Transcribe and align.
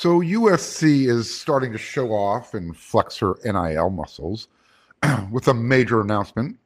So 0.00 0.22
USC 0.22 1.08
is 1.10 1.30
starting 1.30 1.72
to 1.72 1.76
show 1.76 2.14
off 2.14 2.54
and 2.54 2.74
flex 2.74 3.18
her 3.18 3.34
NIL 3.44 3.90
muscles 3.90 4.48
with 5.30 5.48
a 5.48 5.52
major 5.52 6.00
announcement. 6.00 6.58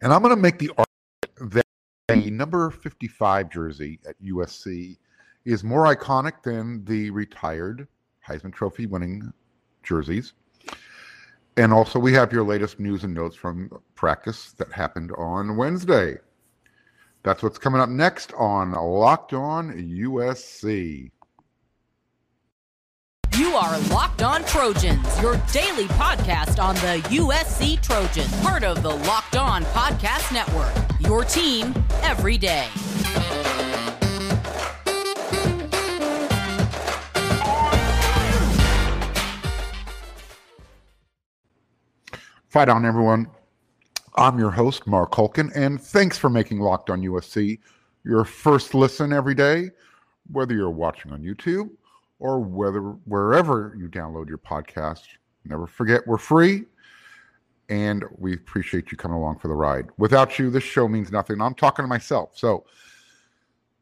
And 0.00 0.10
I'm 0.10 0.22
going 0.22 0.34
to 0.34 0.40
make 0.40 0.58
the 0.58 0.70
argument 0.70 1.54
that 1.54 1.66
a 2.08 2.30
number 2.30 2.70
55 2.70 3.50
jersey 3.50 4.00
at 4.08 4.14
USC 4.22 4.96
is 5.44 5.62
more 5.62 5.94
iconic 5.94 6.42
than 6.42 6.82
the 6.86 7.10
retired 7.10 7.86
Heisman 8.26 8.54
Trophy 8.54 8.86
winning 8.86 9.30
jerseys. 9.82 10.32
And 11.58 11.74
also, 11.74 11.98
we 11.98 12.14
have 12.14 12.32
your 12.32 12.42
latest 12.42 12.80
news 12.80 13.04
and 13.04 13.12
notes 13.12 13.36
from 13.36 13.70
practice 13.96 14.52
that 14.52 14.72
happened 14.72 15.12
on 15.18 15.58
Wednesday. 15.58 16.16
That's 17.22 17.42
what's 17.42 17.58
coming 17.58 17.82
up 17.82 17.90
next 17.90 18.32
on 18.32 18.72
Locked 18.72 19.34
On 19.34 19.74
USC. 19.74 21.10
Are 23.60 23.76
Locked 23.90 24.22
On 24.22 24.44
Trojans, 24.44 25.20
your 25.20 25.36
daily 25.52 25.86
podcast 25.86 26.62
on 26.62 26.76
the 26.76 27.02
USC 27.08 27.82
Trojans, 27.82 28.32
part 28.40 28.62
of 28.62 28.84
the 28.84 28.90
Locked 28.90 29.34
On 29.34 29.64
Podcast 29.64 30.32
Network. 30.32 30.72
Your 31.00 31.24
team 31.24 31.74
every 32.02 32.38
day. 32.38 32.68
Fight 42.48 42.68
on, 42.68 42.86
everyone. 42.86 43.26
I'm 44.14 44.38
your 44.38 44.52
host, 44.52 44.86
Mark 44.86 45.10
Hulkin, 45.10 45.50
and 45.56 45.82
thanks 45.82 46.16
for 46.16 46.30
making 46.30 46.60
Locked 46.60 46.90
On 46.90 47.02
USC 47.02 47.58
your 48.04 48.24
first 48.24 48.72
listen 48.72 49.12
every 49.12 49.34
day, 49.34 49.70
whether 50.30 50.54
you're 50.54 50.70
watching 50.70 51.10
on 51.10 51.22
YouTube 51.22 51.70
or 52.18 52.40
whether 52.40 52.80
wherever 52.80 53.74
you 53.78 53.88
download 53.88 54.28
your 54.28 54.38
podcast. 54.38 55.02
Never 55.44 55.66
forget 55.66 56.06
we're 56.06 56.18
free 56.18 56.64
and 57.68 58.04
we 58.16 58.34
appreciate 58.34 58.90
you 58.90 58.96
coming 58.96 59.16
along 59.16 59.38
for 59.38 59.48
the 59.48 59.54
ride. 59.54 59.86
Without 59.98 60.38
you, 60.38 60.50
this 60.50 60.64
show 60.64 60.88
means 60.88 61.12
nothing. 61.12 61.40
I'm 61.40 61.54
talking 61.54 61.82
to 61.82 61.88
myself. 61.88 62.30
So 62.34 62.64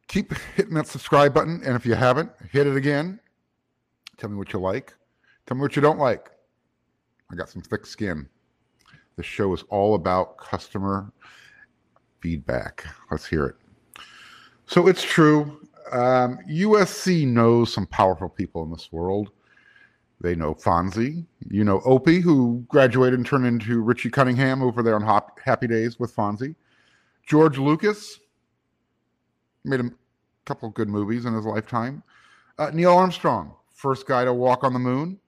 keep 0.09 0.33
hitting 0.57 0.75
that 0.75 0.87
subscribe 0.87 1.33
button. 1.33 1.63
And 1.65 1.77
if 1.77 1.87
you 1.87 1.95
haven't, 1.95 2.31
hit 2.51 2.67
it 2.67 2.77
again. 2.77 3.21
Tell 4.17 4.31
me 4.31 4.37
what 4.37 4.53
you 4.53 4.59
like. 4.59 4.95
Tell 5.47 5.57
me 5.57 5.63
what 5.63 5.77
you 5.77 5.83
don't 5.83 5.99
like. 5.99 6.31
I 7.31 7.37
got 7.37 7.49
some 7.49 7.63
thick 7.63 7.87
skin. 7.87 8.29
This 9.17 9.27
show 9.27 9.53
is 9.55 9.63
all 9.71 9.95
about 9.95 10.37
customer 10.37 11.13
feedback. 12.21 12.85
Let's 13.11 13.27
hear 13.27 13.47
it. 13.47 13.57
So 14.67 14.89
it's 14.89 15.03
true. 15.03 15.66
Um, 15.93 16.39
USC 16.49 17.27
knows 17.27 17.73
some 17.73 17.87
powerful 17.87 18.29
people 18.29 18.63
in 18.65 18.71
this 18.71 18.91
world. 18.93 19.31
They 20.21 20.35
know 20.35 20.55
Fonzie. 20.55 21.25
You 21.49 21.65
know 21.65 21.81
Opie, 21.85 22.21
who 22.21 22.65
graduated 22.69 23.19
and 23.19 23.27
turned 23.27 23.47
into 23.47 23.83
Richie 23.83 24.11
Cunningham 24.11 24.63
over 24.63 24.83
there 24.83 24.95
on 24.95 25.03
Hop- 25.03 25.39
Happy 25.45 25.67
Days 25.67 25.99
with 25.99 26.15
Fonzie. 26.15 26.55
George 27.27 27.59
Lucas 27.59 28.21
made 29.65 29.81
a 29.81 29.91
couple 30.45 30.71
good 30.71 30.89
movies 30.89 31.25
in 31.27 31.35
his 31.35 31.45
lifetime. 31.45 32.03
Uh, 32.59 32.71
Neil 32.73 32.95
Armstrong, 32.95 33.55
first 33.73 34.07
guy 34.07 34.25
to 34.25 34.33
walk 34.33 34.65
on 34.65 34.73
the 34.73 34.79
moon. 34.79 35.19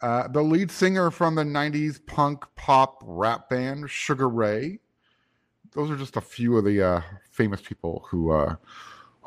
Uh, 0.00 0.28
the 0.28 0.42
lead 0.42 0.70
singer 0.70 1.10
from 1.10 1.34
the 1.34 1.42
90s 1.42 1.98
punk 2.06 2.44
pop 2.54 3.02
rap 3.04 3.48
band, 3.48 3.90
Sugar 3.90 4.28
Ray. 4.28 4.78
Those 5.72 5.90
are 5.90 5.96
just 5.96 6.16
a 6.16 6.20
few 6.20 6.56
of 6.56 6.64
the 6.64 6.80
uh, 6.82 7.00
famous 7.30 7.60
people 7.60 8.06
who 8.08 8.30
uh, 8.30 8.56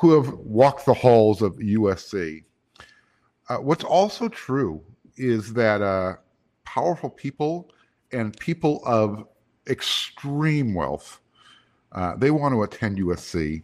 who 0.02 0.12
have 0.12 0.34
walked 0.34 0.86
the 0.86 0.94
halls 0.94 1.42
of 1.42 1.54
USC. 1.58 2.44
Uh, 3.48 3.58
what's 3.58 3.84
also 3.84 4.28
true 4.28 4.84
is 5.16 5.54
that 5.54 5.82
uh, 5.82 6.16
powerful 6.66 7.10
people 7.10 7.72
and 8.12 8.38
people 8.40 8.82
of 8.86 9.26
extreme 9.68 10.74
wealth 10.74 11.22
uh, 11.92 12.16
they 12.16 12.32
want 12.32 12.54
to 12.54 12.64
attend 12.64 12.98
USC, 12.98 13.64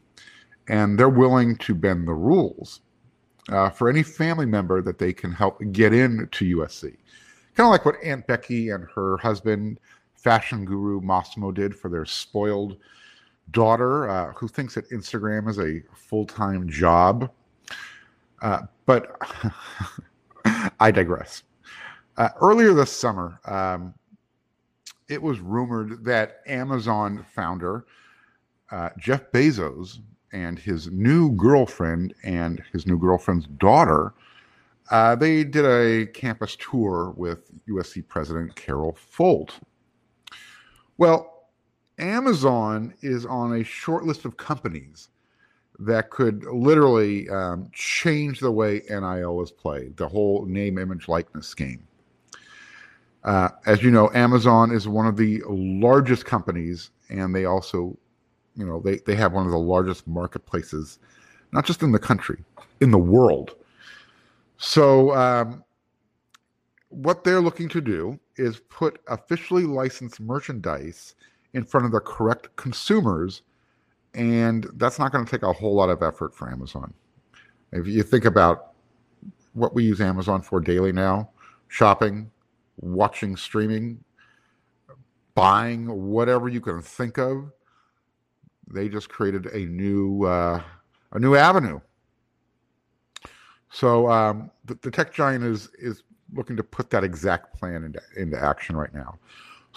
and 0.67 0.99
they're 0.99 1.09
willing 1.09 1.55
to 1.57 1.73
bend 1.73 2.07
the 2.07 2.13
rules 2.13 2.81
uh, 3.49 3.69
for 3.69 3.89
any 3.89 4.03
family 4.03 4.45
member 4.45 4.81
that 4.81 4.97
they 4.97 5.13
can 5.13 5.31
help 5.31 5.61
get 5.71 5.93
into 5.93 6.57
USC. 6.57 6.97
Kind 7.55 7.65
of 7.65 7.71
like 7.71 7.85
what 7.85 7.95
Aunt 8.03 8.27
Becky 8.27 8.69
and 8.69 8.85
her 8.93 9.17
husband, 9.17 9.79
fashion 10.13 10.65
guru 10.65 11.01
Mossimo, 11.01 11.53
did 11.53 11.73
for 11.73 11.89
their 11.89 12.05
spoiled 12.05 12.77
daughter, 13.51 14.09
uh, 14.09 14.33
who 14.33 14.47
thinks 14.47 14.75
that 14.75 14.89
Instagram 14.89 15.49
is 15.49 15.59
a 15.59 15.81
full 15.95 16.25
time 16.25 16.67
job. 16.69 17.31
Uh, 18.41 18.61
but 18.85 19.17
I 20.79 20.91
digress. 20.91 21.43
Uh, 22.17 22.29
earlier 22.41 22.73
this 22.73 22.91
summer, 22.91 23.39
um, 23.45 23.93
it 25.09 25.21
was 25.21 25.39
rumored 25.39 26.03
that 26.03 26.41
Amazon 26.47 27.25
founder 27.33 27.85
uh, 28.71 28.89
Jeff 28.97 29.31
Bezos 29.31 29.99
and 30.33 30.59
his 30.59 30.87
new 30.91 31.31
girlfriend 31.31 32.13
and 32.23 32.61
his 32.73 32.85
new 32.85 32.99
girlfriend's 32.99 33.47
daughter 33.47 34.13
uh, 34.89 35.15
they 35.15 35.43
did 35.43 35.65
a 35.65 36.07
campus 36.07 36.55
tour 36.55 37.13
with 37.17 37.51
USC 37.67 38.07
President 38.07 38.55
Carol 38.55 38.93
Folt. 38.93 39.51
Well, 40.97 41.36
Amazon 41.99 42.93
is 43.01 43.25
on 43.25 43.55
a 43.55 43.63
short 43.63 44.05
list 44.05 44.25
of 44.25 44.37
companies 44.37 45.09
that 45.79 46.09
could 46.09 46.43
literally 46.45 47.29
um, 47.29 47.69
change 47.71 48.39
the 48.39 48.51
way 48.51 48.81
NIL 48.89 49.41
is 49.41 49.51
played, 49.51 49.95
the 49.97 50.07
whole 50.07 50.45
name, 50.45 50.77
image, 50.77 51.07
likeness 51.07 51.53
game. 51.53 51.87
Uh, 53.23 53.49
as 53.65 53.83
you 53.83 53.91
know, 53.91 54.09
Amazon 54.13 54.71
is 54.71 54.87
one 54.87 55.05
of 55.05 55.17
the 55.17 55.41
largest 55.47 56.25
companies, 56.25 56.91
and 57.09 57.35
they 57.35 57.45
also, 57.45 57.97
you 58.55 58.65
know, 58.65 58.79
they, 58.79 58.97
they 59.05 59.15
have 59.15 59.33
one 59.33 59.45
of 59.45 59.51
the 59.51 59.59
largest 59.59 60.07
marketplaces, 60.07 60.99
not 61.51 61.65
just 61.65 61.83
in 61.83 61.91
the 61.91 61.99
country, 61.99 62.43
in 62.79 62.91
the 62.91 62.97
world. 62.97 63.55
So, 64.57 65.13
um, 65.15 65.63
what 66.89 67.23
they're 67.23 67.41
looking 67.41 67.69
to 67.69 67.81
do 67.81 68.17
is 68.37 68.61
put 68.69 68.99
officially 69.07 69.63
licensed 69.63 70.19
merchandise 70.19 71.15
in 71.53 71.63
front 71.63 71.85
of 71.85 71.91
the 71.91 71.99
correct 71.99 72.55
consumers, 72.55 73.41
and 74.13 74.67
that's 74.75 74.99
not 74.99 75.11
going 75.11 75.25
to 75.25 75.31
take 75.31 75.43
a 75.43 75.53
whole 75.53 75.75
lot 75.75 75.89
of 75.89 76.01
effort 76.01 76.35
for 76.35 76.49
Amazon. 76.51 76.93
If 77.71 77.87
you 77.87 78.03
think 78.03 78.25
about 78.25 78.73
what 79.53 79.73
we 79.73 79.83
use 79.83 80.01
Amazon 80.01 80.41
for 80.41 80.59
daily 80.59 80.91
now 80.91 81.29
shopping, 81.67 82.31
watching 82.79 83.35
streaming, 83.35 84.03
buying 85.35 86.09
whatever 86.09 86.47
you 86.47 86.61
can 86.61 86.81
think 86.81 87.17
of, 87.17 87.51
they 88.69 88.87
just 88.87 89.09
created 89.09 89.47
a 89.47 89.65
new 89.65 90.23
uh, 90.23 90.61
a 91.11 91.19
new 91.19 91.35
avenue 91.35 91.79
so 93.71 94.09
um, 94.09 94.51
the, 94.65 94.77
the, 94.81 94.91
tech 94.91 95.13
giant 95.13 95.43
is 95.43 95.69
is 95.77 96.03
looking 96.33 96.55
to 96.57 96.63
put 96.63 96.89
that 96.89 97.03
exact 97.03 97.57
plan 97.57 97.83
into 97.83 98.01
into 98.15 98.41
action 98.41 98.75
right 98.75 98.93
now. 98.93 99.17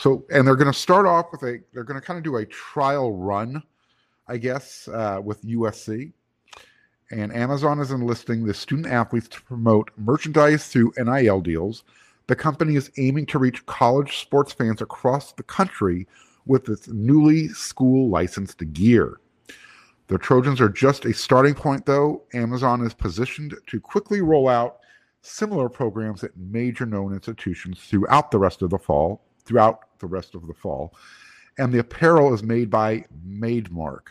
So 0.00 0.24
and 0.30 0.46
they're 0.46 0.56
going 0.56 0.72
to 0.72 0.78
start 0.78 1.04
off 1.04 1.26
with 1.30 1.42
a 1.42 1.60
they're 1.74 1.84
going 1.84 2.00
to 2.00 2.06
kind 2.06 2.16
of 2.16 2.24
do 2.24 2.36
a 2.36 2.46
trial 2.46 3.12
run, 3.12 3.62
I 4.28 4.38
guess, 4.38 4.88
uh, 4.88 5.20
with 5.22 5.42
USC. 5.42 6.12
And 7.10 7.34
Amazon 7.34 7.80
is 7.80 7.90
enlisting 7.90 8.46
the 8.46 8.54
student 8.54 8.86
athletes 8.86 9.28
to 9.28 9.42
promote 9.42 9.90
merchandise 9.98 10.68
through 10.68 10.94
NIL 10.96 11.42
deals. 11.42 11.84
The 12.28 12.36
company 12.36 12.76
is 12.76 12.90
aiming 12.96 13.26
to 13.26 13.38
reach 13.38 13.66
college 13.66 14.18
sports 14.18 14.54
fans 14.54 14.80
across 14.80 15.32
the 15.32 15.42
country 15.42 16.06
with 16.46 16.70
its 16.70 16.88
newly 16.88 17.48
school 17.48 18.08
licensed 18.08 18.62
gear. 18.72 19.20
The 20.06 20.16
Trojans 20.16 20.62
are 20.62 20.70
just 20.70 21.04
a 21.04 21.12
starting 21.12 21.54
point, 21.54 21.84
though. 21.84 22.22
Amazon 22.32 22.86
is 22.86 22.94
positioned 22.94 23.54
to 23.66 23.80
quickly 23.80 24.22
roll 24.22 24.48
out 24.48 24.78
similar 25.20 25.68
programs 25.68 26.24
at 26.24 26.34
major 26.38 26.86
known 26.86 27.12
institutions 27.12 27.80
throughout 27.80 28.30
the 28.30 28.38
rest 28.38 28.62
of 28.62 28.70
the 28.70 28.78
fall, 28.78 29.20
throughout 29.50 29.98
the 29.98 30.06
rest 30.06 30.36
of 30.36 30.46
the 30.46 30.54
fall. 30.54 30.94
And 31.58 31.72
the 31.72 31.80
apparel 31.80 32.32
is 32.32 32.42
made 32.44 32.70
by 32.70 33.04
Maidmark, 33.26 34.02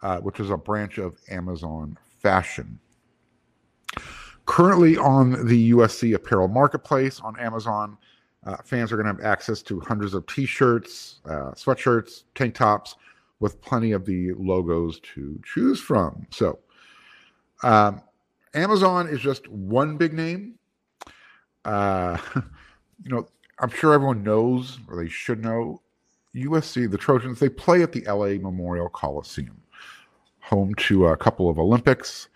uh, 0.00 0.18
which 0.18 0.40
is 0.40 0.48
a 0.48 0.56
branch 0.56 0.96
of 0.96 1.18
Amazon 1.28 1.98
Fashion. 2.22 2.80
Currently 4.46 4.96
on 4.96 5.46
the 5.46 5.72
USC 5.72 6.14
apparel 6.14 6.48
marketplace 6.48 7.20
on 7.20 7.38
Amazon, 7.38 7.98
uh, 8.44 8.56
fans 8.64 8.90
are 8.90 8.96
going 8.96 9.06
to 9.06 9.12
have 9.12 9.24
access 9.24 9.62
to 9.62 9.78
hundreds 9.80 10.14
of 10.14 10.26
t 10.26 10.46
shirts, 10.46 11.20
uh, 11.26 11.52
sweatshirts, 11.52 12.24
tank 12.34 12.54
tops, 12.54 12.96
with 13.38 13.60
plenty 13.60 13.92
of 13.92 14.06
the 14.06 14.32
logos 14.32 14.98
to 15.14 15.38
choose 15.44 15.80
from. 15.80 16.26
So, 16.30 16.58
um, 17.62 18.00
Amazon 18.54 19.08
is 19.08 19.20
just 19.20 19.46
one 19.48 19.96
big 19.96 20.12
name. 20.14 20.58
Uh, 21.64 22.16
you 23.04 23.10
know, 23.10 23.28
I'm 23.62 23.70
sure 23.70 23.94
everyone 23.94 24.24
knows, 24.24 24.80
or 24.88 24.96
they 24.96 25.08
should 25.08 25.42
know, 25.42 25.80
USC, 26.34 26.90
the 26.90 26.98
Trojans, 26.98 27.38
they 27.38 27.48
play 27.48 27.82
at 27.82 27.92
the 27.92 28.02
LA 28.06 28.40
Memorial 28.42 28.88
Coliseum, 28.88 29.62
home 30.40 30.74
to 30.74 31.06
a 31.06 31.16
couple 31.16 31.48
of 31.48 31.60
Olympics. 31.60 32.28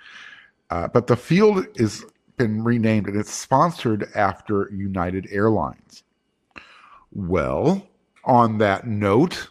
Uh, 0.71 0.87
but 0.87 1.09
the 1.09 1.17
field 1.17 1.67
has 1.79 2.05
been 2.37 2.63
renamed 2.63 3.09
and 3.09 3.19
it's 3.19 3.33
sponsored 3.33 4.09
after 4.15 4.71
United 4.73 5.27
Airlines. 5.31 6.05
Well, 7.13 7.85
on 8.25 8.59
that 8.59 8.87
note, 8.87 9.49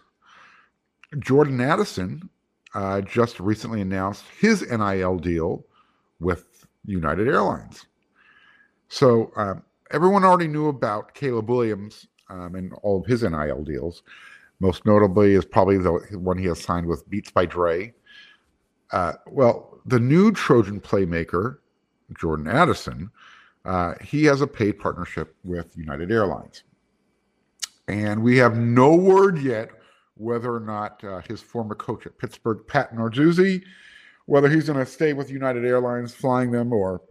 Jordan 1.19 1.59
Addison 1.59 2.29
uh, 2.73 3.01
just 3.01 3.39
recently 3.39 3.81
announced 3.81 4.23
his 4.39 4.61
NIL 4.61 5.17
deal 5.17 5.65
with 6.19 6.67
United 6.85 7.27
Airlines. 7.27 7.85
So 8.87 9.31
um, 9.35 9.63
everyone 9.95 10.25
already 10.25 10.47
knew 10.47 10.67
about 10.67 11.13
Caleb 11.13 11.49
Williams 11.49 12.05
um, 12.29 12.55
and 12.55 12.73
all 12.83 12.99
of 12.99 13.05
his 13.05 13.23
NIL 13.23 13.63
deals. 13.63 14.03
Most 14.59 14.85
notably 14.85 15.35
is 15.35 15.45
probably 15.45 15.77
the 15.77 15.93
one 16.19 16.37
he 16.37 16.45
has 16.47 16.61
signed 16.61 16.85
with 16.85 17.09
Beats 17.09 17.31
by 17.31 17.45
Dre. 17.45 17.93
Uh, 18.91 19.13
well, 19.25 19.79
the 19.85 19.99
new 19.99 20.33
Trojan 20.33 20.81
playmaker, 20.81 21.59
Jordan 22.19 22.47
Addison, 22.47 23.09
uh, 23.63 23.93
he 24.03 24.25
has 24.25 24.41
a 24.41 24.47
paid 24.47 24.73
partnership 24.73 25.33
with 25.45 25.75
United 25.77 26.11
Airlines. 26.11 26.63
And 27.87 28.21
we 28.21 28.35
have 28.37 28.57
no 28.57 28.95
word 28.95 29.39
yet 29.39 29.69
whether 30.15 30.53
or 30.53 30.59
not 30.59 31.01
uh, 31.05 31.21
his 31.27 31.41
former 31.41 31.75
coach 31.75 32.05
at 32.05 32.17
Pittsburgh, 32.17 32.59
Pat 32.67 32.93
Narduzzi, 32.93 33.63
whether 34.25 34.49
he's 34.49 34.67
going 34.67 34.79
to 34.79 34.85
stay 34.85 35.13
with 35.13 35.29
United 35.29 35.63
Airlines 35.63 36.13
flying 36.13 36.51
them 36.51 36.73
or 36.73 37.01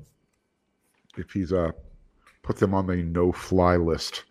if 1.17 1.31
he's 1.31 1.53
uh, 1.53 1.71
put 2.45 2.59
them 2.59 2.75
on 2.75 2.87
the 2.87 2.97
no-fly 2.97 3.77
list. 3.77 4.25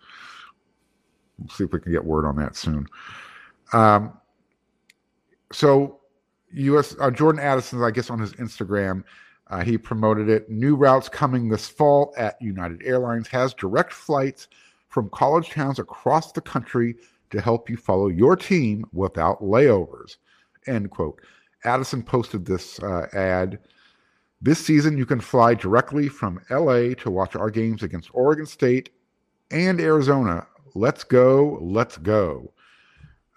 We'll 1.37 1.49
see 1.49 1.65
if 1.65 1.73
we 1.73 1.79
can 1.79 1.91
get 1.91 2.05
word 2.05 2.25
on 2.25 2.37
that 2.37 2.55
soon. 2.55 2.87
Um, 3.73 4.13
so, 5.51 5.99
U.S. 6.53 6.95
Uh, 6.99 7.11
Jordan 7.11 7.41
Addison, 7.41 7.83
I 7.83 7.91
guess, 7.91 8.09
on 8.09 8.19
his 8.19 8.33
Instagram, 8.33 9.03
uh, 9.47 9.63
he 9.63 9.77
promoted 9.77 10.29
it. 10.29 10.49
New 10.49 10.75
routes 10.75 11.09
coming 11.09 11.49
this 11.49 11.67
fall 11.67 12.13
at 12.15 12.41
United 12.41 12.81
Airlines 12.85 13.27
has 13.27 13.53
direct 13.53 13.91
flights 13.91 14.47
from 14.89 15.09
college 15.09 15.49
towns 15.49 15.79
across 15.79 16.31
the 16.31 16.41
country 16.41 16.95
to 17.31 17.41
help 17.41 17.69
you 17.69 17.75
follow 17.75 18.07
your 18.07 18.35
team 18.35 18.85
without 18.93 19.41
layovers. 19.41 20.17
End 20.67 20.91
quote. 20.91 21.19
Addison 21.65 22.03
posted 22.03 22.45
this 22.45 22.79
uh, 22.79 23.07
ad. 23.13 23.59
This 24.43 24.59
season, 24.59 24.97
you 24.97 25.05
can 25.05 25.21
fly 25.21 25.53
directly 25.53 26.09
from 26.09 26.41
LA 26.49 26.95
to 26.95 27.09
watch 27.09 27.33
our 27.37 27.49
games 27.49 27.81
against 27.81 28.09
Oregon 28.11 28.45
State 28.45 28.89
and 29.51 29.79
Arizona. 29.79 30.45
Let's 30.75 31.05
go, 31.05 31.57
let's 31.61 31.97
go. 31.97 32.51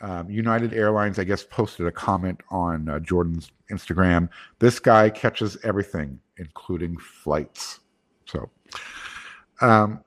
Um, 0.01 0.29
United 0.29 0.75
Airlines, 0.75 1.21
I 1.21 1.25
guess, 1.25 1.45
posted 1.45 1.87
a 1.87 1.93
comment 1.93 2.41
on 2.51 2.89
uh, 2.89 2.99
Jordan's 2.99 3.53
Instagram. 3.71 4.29
This 4.59 4.81
guy 4.81 5.09
catches 5.09 5.57
everything, 5.63 6.19
including 6.39 6.99
flights. 6.99 7.79
So, 8.25 8.51
um, 9.61 10.03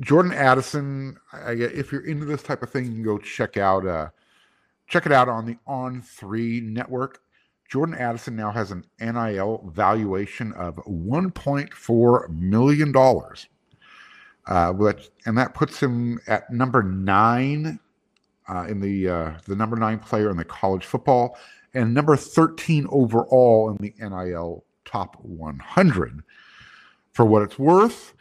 Jordan 0.00 0.34
Addison, 0.34 1.16
I, 1.32 1.52
if 1.52 1.90
you're 1.90 2.06
into 2.06 2.26
this 2.26 2.42
type 2.42 2.62
of 2.62 2.68
thing, 2.68 2.84
you 2.84 2.92
can 2.92 3.02
go 3.02 3.16
check 3.16 3.56
out 3.56 3.86
uh, 3.86 4.10
check 4.88 5.06
it 5.06 5.12
out 5.12 5.30
on 5.30 5.46
the 5.46 5.56
On3 5.66 6.64
network. 6.64 7.22
Jordan 7.70 7.94
Addison 7.94 8.34
now 8.34 8.50
has 8.50 8.72
an 8.72 8.84
NIL 9.00 9.70
valuation 9.72 10.52
of 10.54 10.76
1.4 10.86 12.28
million 12.28 12.90
dollars, 12.90 13.46
uh, 14.46 14.72
which 14.72 15.10
and 15.24 15.38
that 15.38 15.54
puts 15.54 15.80
him 15.80 16.20
at 16.26 16.50
number 16.52 16.82
nine 16.82 17.78
uh, 18.48 18.66
in 18.68 18.80
the 18.80 19.08
uh, 19.08 19.32
the 19.46 19.54
number 19.54 19.76
nine 19.76 20.00
player 20.00 20.30
in 20.30 20.36
the 20.36 20.44
college 20.44 20.84
football 20.84 21.38
and 21.74 21.94
number 21.94 22.16
13 22.16 22.88
overall 22.90 23.70
in 23.70 23.76
the 23.76 23.94
NIL 24.00 24.64
top 24.84 25.16
100. 25.22 26.22
For 27.12 27.24
what 27.24 27.42
it's 27.42 27.58
worth, 27.58 28.14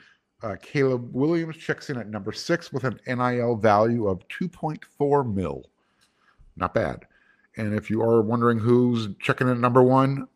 uh, 0.43 0.57
Caleb 0.61 1.09
Williams 1.11 1.57
checks 1.57 1.89
in 1.89 1.97
at 1.97 2.07
number 2.07 2.31
six 2.31 2.71
with 2.71 2.83
an 2.83 2.99
NIL 3.07 3.55
value 3.55 4.07
of 4.07 4.27
2.4 4.27 5.33
mil. 5.33 5.63
Not 6.55 6.75
bad. 6.75 7.07
And 7.59 7.73
if 7.73 7.89
you 7.89 8.01
are 8.01 8.21
wondering 8.21 8.57
who's 8.57 9.09
checking 9.19 9.47
in 9.47 9.53
at 9.53 9.59
number 9.59 9.83
one, 9.83 10.29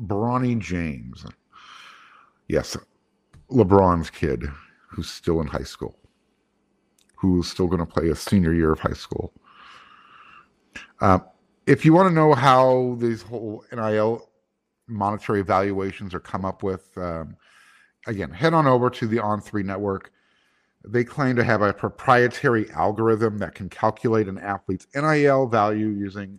Bronny 0.00 0.58
James. 0.58 1.26
Yes, 2.48 2.78
LeBron's 3.50 4.08
kid 4.08 4.46
who's 4.88 5.10
still 5.10 5.42
in 5.42 5.46
high 5.46 5.64
school, 5.64 5.98
who's 7.14 7.46
still 7.46 7.66
going 7.66 7.80
to 7.80 7.86
play 7.86 8.08
a 8.08 8.16
senior 8.16 8.54
year 8.54 8.72
of 8.72 8.80
high 8.80 8.94
school. 8.94 9.34
Uh, 11.02 11.18
if 11.66 11.84
you 11.84 11.92
want 11.92 12.08
to 12.08 12.14
know 12.14 12.32
how 12.32 12.96
these 13.00 13.20
whole 13.20 13.62
NIL 13.70 14.30
monetary 14.88 15.40
evaluations 15.40 16.14
are 16.14 16.20
come 16.20 16.46
up 16.46 16.62
with, 16.62 16.88
um, 16.96 17.36
again, 18.06 18.30
head 18.30 18.54
on 18.54 18.66
over 18.66 18.88
to 18.88 19.06
the 19.06 19.18
On3 19.18 19.62
network. 19.62 20.10
They 20.86 21.04
claim 21.04 21.36
to 21.36 21.44
have 21.44 21.62
a 21.62 21.72
proprietary 21.72 22.70
algorithm 22.72 23.38
that 23.38 23.54
can 23.54 23.68
calculate 23.70 24.28
an 24.28 24.38
athlete's 24.38 24.86
NIL 24.94 25.46
value 25.46 25.88
using 25.88 26.38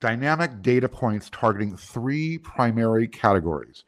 dynamic 0.00 0.62
data 0.62 0.88
points 0.88 1.28
targeting 1.30 1.76
three 1.76 2.38
primary 2.38 3.08
categories 3.08 3.84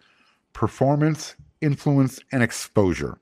performance, 0.52 1.34
influence, 1.60 2.20
and 2.30 2.42
exposure. 2.42 3.18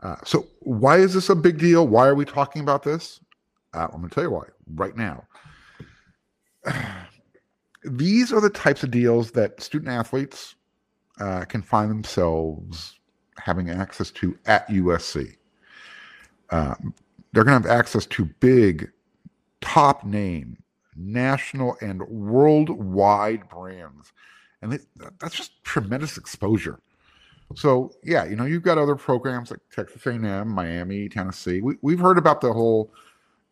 Uh, 0.00 0.16
so, 0.22 0.46
why 0.60 0.98
is 0.98 1.14
this 1.14 1.30
a 1.30 1.34
big 1.34 1.58
deal? 1.58 1.88
Why 1.88 2.06
are 2.06 2.14
we 2.14 2.24
talking 2.24 2.62
about 2.62 2.82
this? 2.82 3.20
Uh, 3.72 3.88
I'm 3.92 4.00
going 4.00 4.08
to 4.08 4.14
tell 4.14 4.24
you 4.24 4.30
why 4.30 4.44
right 4.74 4.96
now. 4.96 5.24
These 7.84 8.32
are 8.32 8.40
the 8.40 8.50
types 8.50 8.82
of 8.82 8.90
deals 8.90 9.32
that 9.32 9.60
student 9.60 9.90
athletes 9.90 10.54
uh, 11.20 11.44
can 11.44 11.62
find 11.62 11.90
themselves 11.90 12.98
having 13.38 13.70
access 13.70 14.10
to 14.12 14.38
at 14.46 14.68
USC. 14.68 15.36
Um, 16.50 16.94
they're 17.32 17.44
going 17.44 17.60
to 17.60 17.68
have 17.68 17.78
access 17.78 18.06
to 18.06 18.24
big, 18.24 18.90
top 19.60 20.04
name, 20.04 20.58
national, 20.96 21.76
and 21.80 22.02
worldwide 22.08 23.48
brands. 23.48 24.12
And 24.62 24.78
that's 25.20 25.34
just 25.34 25.62
tremendous 25.64 26.16
exposure. 26.16 26.80
So 27.56 27.92
yeah, 28.02 28.24
you 28.24 28.36
know, 28.36 28.44
you've 28.44 28.62
got 28.62 28.78
other 28.78 28.96
programs 28.96 29.50
like 29.50 29.60
Texas 29.70 30.06
A&M, 30.06 30.48
Miami, 30.48 31.08
Tennessee. 31.08 31.60
We, 31.60 31.76
we've 31.82 32.00
heard 32.00 32.18
about 32.18 32.40
the 32.40 32.52
whole, 32.52 32.92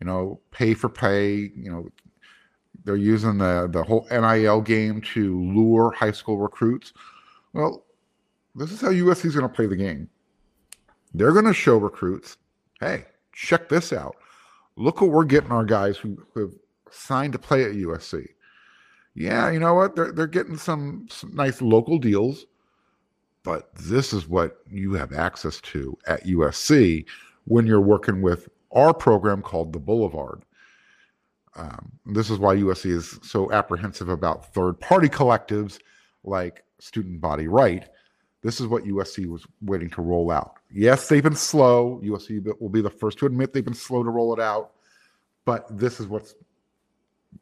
you 0.01 0.07
know, 0.07 0.41
pay 0.51 0.75
for 0.75 0.89
pay. 0.89 1.51
You 1.55 1.71
know, 1.71 1.89
they're 2.85 2.97
using 2.97 3.39
the 3.39 3.69
the 3.71 3.83
whole 3.83 4.07
NIL 4.11 4.61
game 4.63 5.01
to 5.13 5.41
lure 5.53 5.93
high 5.93 6.13
school 6.13 6.39
recruits. 6.39 6.93
Well, 7.53 7.85
this 8.55 8.73
is 8.73 8.81
how 8.81 8.89
USC 8.89 9.27
is 9.27 9.37
going 9.37 9.49
to 9.49 9.55
play 9.55 9.67
the 9.67 9.77
game. 9.77 10.09
They're 11.15 11.33
going 11.33 11.45
to 11.45 11.55
show 11.55 11.77
recruits, 11.77 12.39
hey, 12.83 13.05
check 13.33 13.69
this 13.69 13.93
out. 13.93 14.17
Look 14.77 15.01
what 15.01 15.11
we're 15.11 15.25
getting 15.25 15.53
our 15.53 15.65
guys 15.65 15.97
who, 15.97 16.25
who 16.33 16.41
have 16.41 16.55
signed 16.91 17.33
to 17.35 17.39
play 17.39 17.65
at 17.65 17.73
USC. 17.73 18.27
Yeah, 19.15 19.51
you 19.51 19.61
know 19.61 19.75
what? 19.75 19.95
They're, 19.95 20.13
they're 20.13 20.27
getting 20.27 20.57
some, 20.57 21.07
some 21.11 21.35
nice 21.35 21.61
local 21.61 21.99
deals, 21.99 22.47
but 23.43 23.75
this 23.75 24.13
is 24.13 24.29
what 24.29 24.59
you 24.71 24.95
have 24.95 25.13
access 25.13 25.61
to 25.61 25.97
at 26.07 26.25
USC 26.25 27.05
when 27.45 27.67
you're 27.67 27.81
working 27.81 28.23
with 28.23 28.49
our 28.73 28.95
program 28.95 29.43
called 29.43 29.73
the 29.73 29.79
Boulevard. 29.79 30.43
Um, 31.55 31.93
this 32.07 32.31
is 32.31 32.39
why 32.39 32.57
USC 32.57 32.87
is 32.87 33.19
so 33.23 33.53
apprehensive 33.53 34.09
about 34.09 34.55
third 34.55 34.81
party 34.81 35.09
collectives 35.09 35.79
like 36.25 36.65
student 36.79 37.21
body 37.21 37.49
right. 37.49 37.89
This 38.43 38.61
is 38.61 38.67
what 38.67 38.85
USC 38.85 39.27
was 39.27 39.47
waiting 39.61 39.89
to 39.91 40.03
roll 40.03 40.31
out. 40.31 40.57
Yes, 40.71 41.09
they've 41.09 41.23
been 41.23 41.37
slow. 41.37 42.01
USC 42.03 42.45
will 42.61 42.69
be 42.69 42.83
the 42.83 42.91
first 42.91 43.19
to 43.19 43.27
admit 43.27 43.53
they've 43.53 43.65
been 43.65 43.73
slow 43.73 44.03
to 44.03 44.11
roll 44.11 44.35
it 44.35 44.41
out, 44.41 44.73
but 45.45 45.67
this 45.77 46.01
is 46.01 46.09
what's 46.09 46.35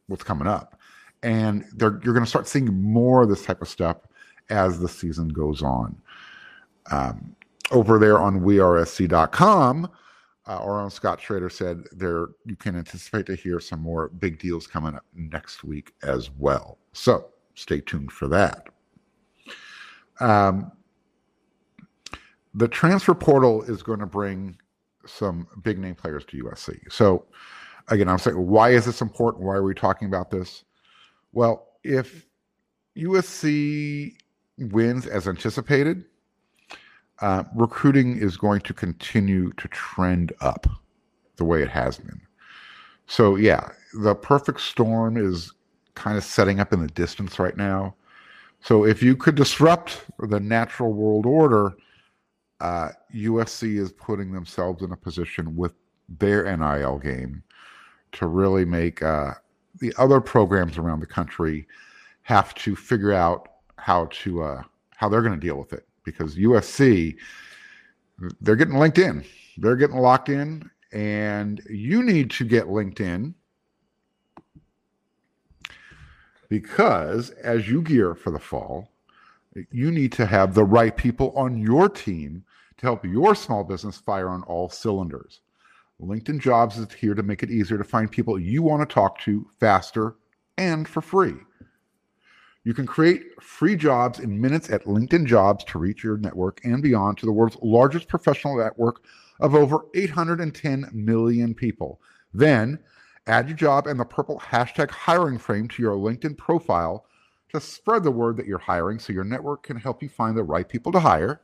what's 0.07 0.23
coming 0.23 0.47
up, 0.47 0.79
and 1.23 1.65
you're 1.79 1.99
going 1.99 2.23
to 2.23 2.29
start 2.29 2.47
seeing 2.47 2.71
more 2.81 3.23
of 3.23 3.29
this 3.29 3.43
type 3.43 3.61
of 3.61 3.67
stuff 3.67 3.97
as 4.49 4.79
the 4.79 4.87
season 4.87 5.27
goes 5.29 5.61
on. 5.61 5.99
Um, 6.91 7.35
over 7.71 7.97
there 7.97 8.19
on 8.19 8.41
wearesc.com, 8.41 9.89
uh, 10.47 10.57
our 10.57 10.81
own 10.81 10.89
Scott 10.89 11.21
Schrader 11.21 11.49
said 11.49 11.83
there 11.91 12.27
you 12.45 12.55
can 12.55 12.75
anticipate 12.75 13.25
to 13.27 13.35
hear 13.35 13.59
some 13.59 13.79
more 13.79 14.09
big 14.09 14.39
deals 14.39 14.67
coming 14.67 14.95
up 14.95 15.05
next 15.15 15.63
week 15.63 15.93
as 16.03 16.29
well. 16.37 16.77
So 16.93 17.29
stay 17.55 17.79
tuned 17.79 18.11
for 18.11 18.27
that. 18.27 18.67
Um, 20.19 20.71
the 22.53 22.67
transfer 22.67 23.15
portal 23.15 23.63
is 23.63 23.83
going 23.83 23.99
to 23.99 24.05
bring 24.07 24.57
some 25.05 25.47
big 25.63 25.79
name 25.79 25.95
players 25.95 26.25
to 26.25 26.43
USC. 26.43 26.79
So, 26.91 27.25
again, 27.89 28.09
I'm 28.09 28.19
saying, 28.19 28.37
why 28.37 28.71
is 28.71 28.85
this 28.85 29.01
important? 29.01 29.45
Why 29.45 29.55
are 29.55 29.63
we 29.63 29.73
talking 29.75 30.07
about 30.07 30.31
this? 30.31 30.63
Well, 31.33 31.67
if 31.83 32.27
USC 32.97 34.13
wins 34.59 35.07
as 35.07 35.27
anticipated, 35.27 36.05
uh, 37.21 37.43
recruiting 37.55 38.17
is 38.17 38.37
going 38.37 38.61
to 38.61 38.73
continue 38.73 39.51
to 39.53 39.67
trend 39.69 40.33
up 40.41 40.67
the 41.37 41.45
way 41.45 41.61
it 41.63 41.69
has 41.69 41.97
been. 41.99 42.21
So, 43.07 43.35
yeah, 43.37 43.69
the 43.93 44.15
perfect 44.15 44.61
storm 44.61 45.17
is 45.17 45.53
kind 45.95 46.17
of 46.17 46.23
setting 46.23 46.59
up 46.59 46.73
in 46.73 46.81
the 46.81 46.87
distance 46.89 47.39
right 47.39 47.57
now 47.57 47.95
So 48.61 48.85
if 48.85 49.03
you 49.03 49.15
could 49.15 49.35
disrupt 49.35 50.05
the 50.19 50.39
natural 50.39 50.93
world 50.93 51.25
order, 51.25 51.73
uh, 52.61 52.89
USC 53.13 53.77
is 53.77 53.91
putting 53.91 54.31
themselves 54.31 54.83
in 54.83 54.91
a 54.91 54.97
position 54.97 55.55
with 55.55 55.73
their 56.07 56.55
NIL 56.55 56.99
game 56.99 57.43
to 58.13 58.27
really 58.27 58.65
make 58.65 59.01
uh, 59.01 59.33
the 59.79 59.93
other 59.97 60.21
programs 60.21 60.77
around 60.77 60.99
the 60.99 61.05
country 61.05 61.67
have 62.23 62.53
to 62.55 62.75
figure 62.75 63.13
out 63.13 63.47
how 63.77 64.07
to 64.11 64.43
uh, 64.43 64.61
how 64.95 65.09
they're 65.09 65.21
going 65.21 65.39
to 65.39 65.47
deal 65.47 65.57
with 65.57 65.73
it 65.73 65.87
because 66.03 66.35
USC 66.35 67.15
they're 68.41 68.55
getting 68.55 68.77
linked 68.77 68.99
in, 68.99 69.25
they're 69.57 69.75
getting 69.75 69.97
locked 69.97 70.29
in, 70.29 70.69
and 70.91 71.61
you 71.67 72.03
need 72.03 72.29
to 72.31 72.43
get 72.43 72.69
linked 72.69 72.99
in 72.99 73.33
because 76.49 77.31
as 77.31 77.67
you 77.67 77.81
gear 77.81 78.13
for 78.13 78.29
the 78.29 78.39
fall, 78.39 78.91
you 79.71 79.89
need 79.89 80.11
to 80.11 80.25
have 80.25 80.53
the 80.53 80.63
right 80.63 80.95
people 80.95 81.33
on 81.35 81.57
your 81.57 81.89
team 81.89 82.43
to 82.81 82.87
help 82.87 83.05
your 83.05 83.33
small 83.35 83.63
business 83.63 83.97
fire 83.97 84.27
on 84.27 84.43
all 84.43 84.69
cylinders. 84.69 85.39
LinkedIn 86.01 86.41
Jobs 86.41 86.77
is 86.77 86.91
here 86.93 87.13
to 87.13 87.23
make 87.23 87.43
it 87.43 87.49
easier 87.49 87.77
to 87.77 87.83
find 87.83 88.11
people 88.11 88.37
you 88.37 88.61
want 88.61 88.87
to 88.87 88.93
talk 88.93 89.19
to 89.21 89.47
faster 89.59 90.15
and 90.57 90.87
for 90.87 91.01
free. 91.01 91.35
You 92.65 92.73
can 92.73 92.85
create 92.85 93.23
free 93.41 93.77
jobs 93.77 94.19
in 94.19 94.41
minutes 94.41 94.69
at 94.69 94.85
LinkedIn 94.85 95.25
Jobs 95.25 95.63
to 95.65 95.79
reach 95.79 96.03
your 96.03 96.17
network 96.17 96.59
and 96.63 96.83
beyond 96.83 97.17
to 97.19 97.25
the 97.25 97.31
world's 97.31 97.57
largest 97.61 98.07
professional 98.07 98.57
network 98.57 99.03
of 99.39 99.55
over 99.55 99.85
810 99.95 100.89
million 100.93 101.55
people. 101.55 102.01
Then 102.33 102.79
Add 103.27 103.47
your 103.47 103.57
job 103.57 103.85
and 103.85 103.99
the 103.99 104.05
purple 104.05 104.39
hashtag 104.39 104.89
hiring 104.89 105.37
frame 105.37 105.67
to 105.69 105.81
your 105.81 105.95
LinkedIn 105.95 106.37
profile 106.37 107.05
to 107.53 107.61
spread 107.61 108.03
the 108.03 108.11
word 108.11 108.35
that 108.37 108.47
you're 108.47 108.57
hiring 108.57 108.97
so 108.97 109.13
your 109.13 109.23
network 109.23 109.63
can 109.63 109.77
help 109.77 110.01
you 110.01 110.09
find 110.09 110.35
the 110.35 110.43
right 110.43 110.67
people 110.67 110.91
to 110.91 110.99
hire. 110.99 111.41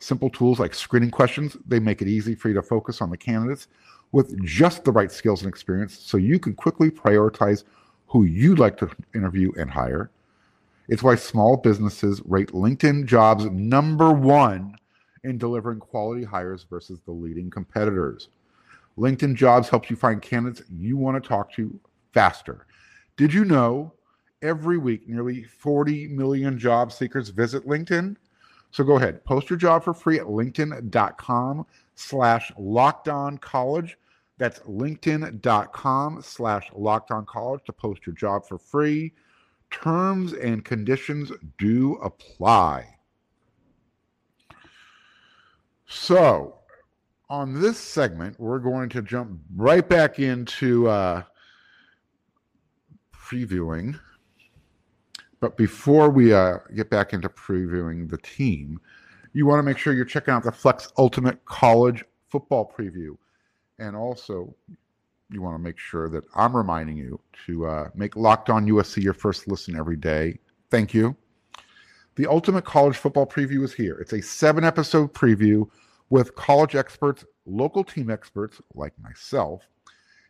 Simple 0.00 0.30
tools 0.30 0.60
like 0.60 0.74
screening 0.74 1.10
questions, 1.10 1.56
they 1.66 1.80
make 1.80 2.02
it 2.02 2.08
easy 2.08 2.34
for 2.34 2.48
you 2.48 2.54
to 2.54 2.62
focus 2.62 3.00
on 3.00 3.10
the 3.10 3.16
candidates 3.16 3.68
with 4.12 4.42
just 4.44 4.84
the 4.84 4.92
right 4.92 5.10
skills 5.10 5.42
and 5.42 5.48
experience 5.48 5.98
so 5.98 6.16
you 6.16 6.38
can 6.38 6.54
quickly 6.54 6.90
prioritize 6.90 7.64
who 8.06 8.24
you'd 8.24 8.58
like 8.58 8.76
to 8.78 8.90
interview 9.14 9.52
and 9.58 9.70
hire. 9.70 10.10
It's 10.88 11.02
why 11.02 11.16
small 11.16 11.56
businesses 11.56 12.22
rate 12.24 12.52
LinkedIn 12.52 13.06
jobs 13.06 13.44
number 13.46 14.12
one 14.12 14.76
in 15.24 15.36
delivering 15.36 15.80
quality 15.80 16.24
hires 16.24 16.64
versus 16.68 17.00
the 17.04 17.12
leading 17.12 17.50
competitors. 17.50 18.28
LinkedIn 18.98 19.34
Jobs 19.34 19.68
helps 19.68 19.90
you 19.90 19.96
find 19.96 20.20
candidates 20.20 20.62
you 20.70 20.96
want 20.96 21.22
to 21.22 21.26
talk 21.26 21.52
to 21.52 21.78
faster. 22.12 22.66
Did 23.16 23.32
you 23.32 23.44
know 23.44 23.92
every 24.42 24.78
week 24.78 25.08
nearly 25.08 25.44
40 25.44 26.08
million 26.08 26.58
job 26.58 26.92
seekers 26.92 27.28
visit 27.28 27.66
LinkedIn? 27.66 28.16
So 28.70 28.84
go 28.84 28.96
ahead, 28.96 29.24
post 29.24 29.50
your 29.50 29.58
job 29.58 29.84
for 29.84 29.94
free 29.94 30.18
at 30.18 30.26
linkedin.com 30.26 31.66
slash 31.94 32.52
college. 33.40 33.98
That's 34.38 34.60
linkedin.com 34.60 36.22
slash 36.22 36.70
college 37.26 37.60
to 37.64 37.72
post 37.72 38.06
your 38.06 38.14
job 38.14 38.46
for 38.46 38.58
free. 38.58 39.12
Terms 39.70 40.32
and 40.32 40.64
conditions 40.64 41.32
do 41.58 41.94
apply. 41.96 42.94
So 45.86 46.58
on 47.28 47.60
this 47.60 47.78
segment, 47.78 48.38
we're 48.38 48.58
going 48.58 48.88
to 48.90 49.02
jump 49.02 49.40
right 49.56 49.86
back 49.86 50.18
into 50.18 50.88
uh, 50.88 51.22
previewing. 53.12 53.98
But 55.40 55.56
before 55.56 56.10
we 56.10 56.32
uh, 56.32 56.58
get 56.74 56.90
back 56.90 57.12
into 57.12 57.28
previewing 57.28 58.10
the 58.10 58.18
team, 58.18 58.80
you 59.32 59.46
want 59.46 59.58
to 59.60 59.62
make 59.62 59.78
sure 59.78 59.92
you're 59.92 60.04
checking 60.04 60.34
out 60.34 60.42
the 60.42 60.52
Flex 60.52 60.92
Ultimate 60.98 61.44
College 61.44 62.04
Football 62.28 62.72
Preview. 62.76 63.16
And 63.78 63.94
also, 63.94 64.54
you 65.30 65.42
want 65.42 65.54
to 65.54 65.62
make 65.62 65.78
sure 65.78 66.08
that 66.08 66.24
I'm 66.34 66.56
reminding 66.56 66.96
you 66.96 67.20
to 67.46 67.66
uh, 67.66 67.88
make 67.94 68.16
Locked 68.16 68.50
On 68.50 68.66
USC 68.66 69.02
your 69.02 69.14
first 69.14 69.46
listen 69.46 69.76
every 69.76 69.96
day. 69.96 70.38
Thank 70.70 70.92
you. 70.92 71.16
The 72.16 72.26
Ultimate 72.26 72.64
College 72.64 72.96
Football 72.96 73.26
Preview 73.26 73.62
is 73.62 73.72
here. 73.72 73.98
It's 74.00 74.12
a 74.12 74.20
seven 74.20 74.64
episode 74.64 75.14
preview 75.14 75.68
with 76.10 76.34
college 76.34 76.74
experts, 76.74 77.24
local 77.46 77.84
team 77.84 78.10
experts 78.10 78.60
like 78.74 78.92
myself, 79.00 79.62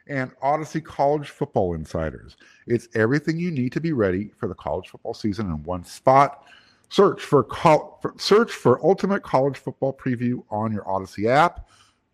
and 0.08 0.34
Audacy 0.40 0.84
College 0.84 1.30
Football 1.30 1.74
Insiders. 1.74 2.36
It's 2.66 2.88
everything 2.94 3.38
you 3.38 3.50
need 3.50 3.72
to 3.72 3.80
be 3.80 3.92
ready 3.92 4.30
for 4.38 4.48
the 4.48 4.54
college 4.54 4.88
football 4.88 5.14
season 5.14 5.46
in 5.46 5.62
one 5.62 5.84
spot. 5.84 6.44
Search 6.90 7.22
for, 7.22 7.44
col- 7.44 7.98
for 8.00 8.14
search 8.18 8.50
for 8.50 8.84
Ultimate 8.84 9.22
College 9.22 9.58
Football 9.58 9.92
Preview 9.92 10.42
on 10.50 10.72
your 10.72 10.84
Audacy 10.84 11.28
app, 11.28 11.68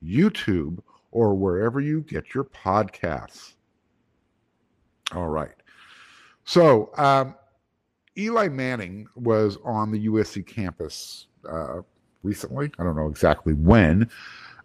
YouTube, 0.04 0.80
or 1.12 1.34
wherever 1.34 1.80
you 1.80 2.00
get 2.02 2.34
your 2.34 2.44
podcasts. 2.44 3.54
All 5.12 5.28
right. 5.28 5.54
So, 6.44 6.90
um, 6.96 7.36
Eli 8.16 8.48
Manning 8.48 9.06
was 9.16 9.58
on 9.64 9.90
the 9.90 10.06
USC 10.06 10.46
campus 10.46 11.26
uh, 11.48 11.82
recently. 12.22 12.70
I 12.78 12.84
don't 12.84 12.96
know 12.96 13.08
exactly 13.08 13.54
when, 13.54 14.10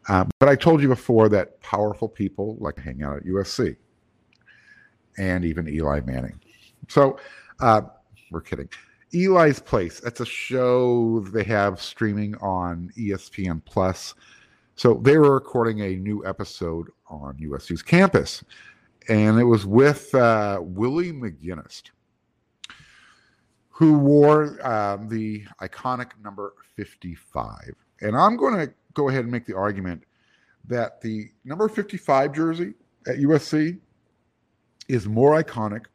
uh, 0.08 0.26
but 0.40 0.50
I 0.50 0.56
told 0.56 0.82
you 0.82 0.88
before 0.88 1.30
that 1.30 1.60
powerful 1.62 2.08
people 2.08 2.58
like 2.60 2.76
to 2.76 2.82
hang 2.82 3.04
out 3.04 3.18
at 3.18 3.26
USC, 3.26 3.76
and 5.18 5.46
even 5.46 5.68
Eli 5.68 6.02
Manning. 6.02 6.40
So 6.88 7.20
uh, 7.60 7.82
we're 8.32 8.42
kidding. 8.42 8.70
Eli's 9.14 9.60
Place. 9.60 10.00
That's 10.00 10.20
a 10.20 10.26
show 10.26 11.20
they 11.32 11.44
have 11.44 11.82
streaming 11.82 12.36
on 12.38 12.92
ESPN 12.98 13.64
Plus. 13.66 14.14
So 14.76 15.02
they 15.04 15.18
were 15.18 15.34
recording 15.34 15.82
a 15.82 15.96
new 15.96 16.26
episode 16.26 16.88
on 17.08 17.36
USC's 17.36 17.82
campus, 17.82 18.44
and 19.10 19.40
it 19.40 19.44
was 19.44 19.66
with 19.66 20.14
uh, 20.16 20.60
Willie 20.62 21.12
McGinest 21.12 21.90
who 23.80 23.98
wore 23.98 24.60
um, 24.68 25.08
the 25.08 25.42
iconic 25.62 26.12
number 26.22 26.54
55. 26.76 27.74
And 28.02 28.18
I'm 28.18 28.36
going 28.36 28.68
to 28.68 28.74
go 28.94 29.10
ahead 29.10 29.22
and 29.22 29.32
make 29.32 29.46
the 29.46 29.56
argument 29.56 30.04
that 30.66 31.02
the 31.02 31.30
number 31.46 31.68
55 31.68 32.34
jersey 32.34 32.74
at 33.08 33.18
USC 33.18 33.80
is 34.88 35.08
more 35.08 35.42
iconic 35.42 35.86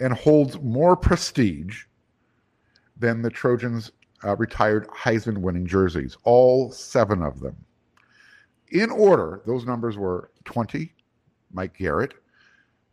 and 0.00 0.12
holds 0.12 0.60
more 0.60 0.96
prestige 0.96 1.84
than 2.96 3.22
the 3.22 3.30
Trojans' 3.30 3.92
uh, 4.24 4.36
retired 4.36 4.86
Heisman 4.88 5.38
winning 5.38 5.66
jerseys, 5.66 6.16
all 6.24 6.70
seven 6.70 7.22
of 7.22 7.40
them. 7.40 7.56
In 8.70 8.90
order, 8.90 9.42
those 9.46 9.64
numbers 9.64 9.96
were 9.96 10.30
20, 10.44 10.92
Mike 11.52 11.76
Garrett, 11.76 12.14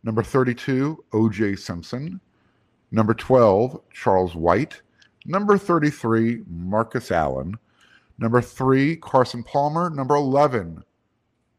number 0.02 0.22
32, 0.22 1.04
OJ 1.12 1.58
Simpson, 1.58 2.20
Number 2.92 3.14
12, 3.14 3.80
Charles 3.92 4.34
White. 4.34 4.80
Number 5.24 5.58
33, 5.58 6.44
Marcus 6.48 7.10
Allen. 7.10 7.58
Number 8.18 8.40
3, 8.40 8.96
Carson 8.96 9.42
Palmer. 9.42 9.90
Number 9.90 10.14
11, 10.14 10.82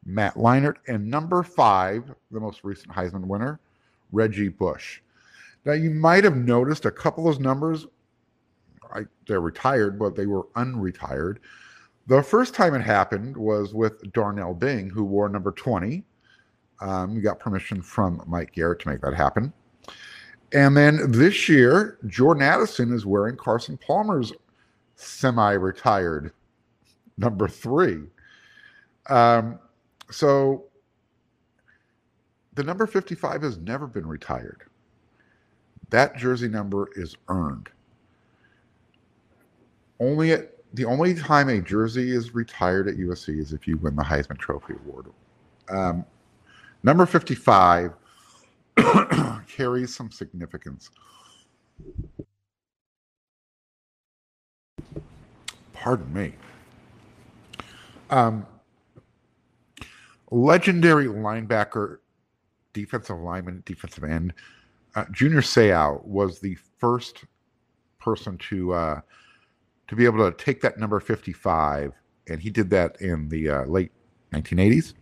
Matt 0.06 0.36
Leinart. 0.36 0.76
And 0.88 1.08
number 1.08 1.44
5, 1.44 2.14
the 2.32 2.40
most 2.40 2.64
recent 2.64 2.92
Heisman 2.92 3.26
winner, 3.26 3.60
Reggie 4.12 4.50
Bush. 4.50 5.02
Now, 5.66 5.74
you 5.74 5.92
might 5.92 6.24
have 6.24 6.38
noticed 6.38 6.86
a 6.86 6.92
couple 6.92 7.28
of 7.28 7.36
those 7.36 7.44
numbers. 7.44 7.88
I, 8.94 9.02
they're 9.28 9.42
retired, 9.42 10.00
but 10.00 10.16
they 10.16 10.26
were 10.26 10.48
unretired. 10.56 11.38
The 12.08 12.24
first 12.24 12.54
time 12.54 12.74
it 12.74 12.82
happened 12.82 13.36
was 13.36 13.74
with 13.74 14.14
Darnell 14.14 14.54
Bing, 14.54 14.90
who 14.90 15.04
wore 15.04 15.28
number 15.28 15.52
20. 15.52 16.04
Um, 16.80 17.16
we 17.16 17.22
got 17.22 17.40
permission 17.40 17.82
from 17.82 18.24
Mike 18.26 18.54
Garrett 18.54 18.80
to 18.80 18.90
make 18.90 19.02
that 19.02 19.14
happen. 19.14 19.52
And 20.54 20.78
then 20.78 21.12
this 21.12 21.50
year, 21.50 21.98
Jordan 22.08 22.44
Addison 22.44 22.94
is 22.94 23.06
wearing 23.06 23.36
Carson 23.36 23.78
Palmer's 23.78 24.32
semi 24.96 25.54
retired 25.54 26.32
number 27.18 27.48
three. 27.48 28.04
Um, 29.10 29.60
so 30.12 30.66
the 32.54 32.64
number 32.64 32.88
55 32.88 33.42
has 33.42 33.58
never 33.58 33.88
been 33.88 34.08
retired. 34.08 34.64
That 35.90 36.18
jersey 36.18 36.48
number 36.48 36.90
is 36.96 37.16
earned. 37.30 37.70
Only 40.00 40.32
at 40.32 40.52
the 40.74 40.86
only 40.86 41.16
time 41.16 41.50
a 41.50 41.62
jersey 41.62 42.12
is 42.12 42.36
retired 42.36 42.88
at 42.88 42.96
USC 42.98 43.40
is 43.40 43.54
if 43.54 43.68
you 43.68 43.78
win 43.78 43.96
the 43.96 44.04
Heisman 44.04 44.38
Trophy 44.38 44.74
Award. 44.86 45.08
Um, 45.70 46.06
number 46.84 47.06
55 47.06 47.94
carries 49.48 49.96
some 49.96 50.12
significance. 50.12 50.92
Pardon 55.74 56.14
me. 56.14 56.34
Um, 58.10 58.46
legendary 60.32 61.08
linebacker, 61.08 61.98
defensive 62.74 63.18
lineman, 63.18 63.64
defensive 63.66 64.04
end, 64.04 64.34
uh, 64.96 65.06
Junior 65.12 65.42
Seau 65.42 66.04
was 66.06 66.40
the 66.40 66.56
first 66.80 67.26
person 68.00 68.38
to 68.38 68.74
uh, 68.74 69.02
to 69.88 69.96
be 69.96 70.06
able 70.06 70.30
to 70.30 70.36
take 70.44 70.62
that 70.62 70.78
number 70.78 71.00
55, 71.00 71.94
and 72.28 72.42
he 72.42 72.50
did 72.50 72.70
that 72.72 73.00
in 73.02 73.30
the 73.30 73.50
uh, 73.50 73.66
late 73.66 73.92
1980s. 74.34 74.94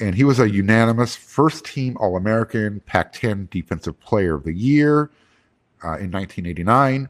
And 0.00 0.14
he 0.14 0.24
was 0.24 0.40
a 0.40 0.50
unanimous 0.50 1.16
first 1.16 1.64
team 1.64 1.96
All 1.98 2.16
American, 2.16 2.80
Pac 2.80 3.12
10 3.12 3.48
Defensive 3.50 3.98
Player 4.00 4.34
of 4.34 4.44
the 4.44 4.52
Year 4.52 5.10
uh, 5.82 5.96
in 5.98 6.10
1989. 6.10 7.08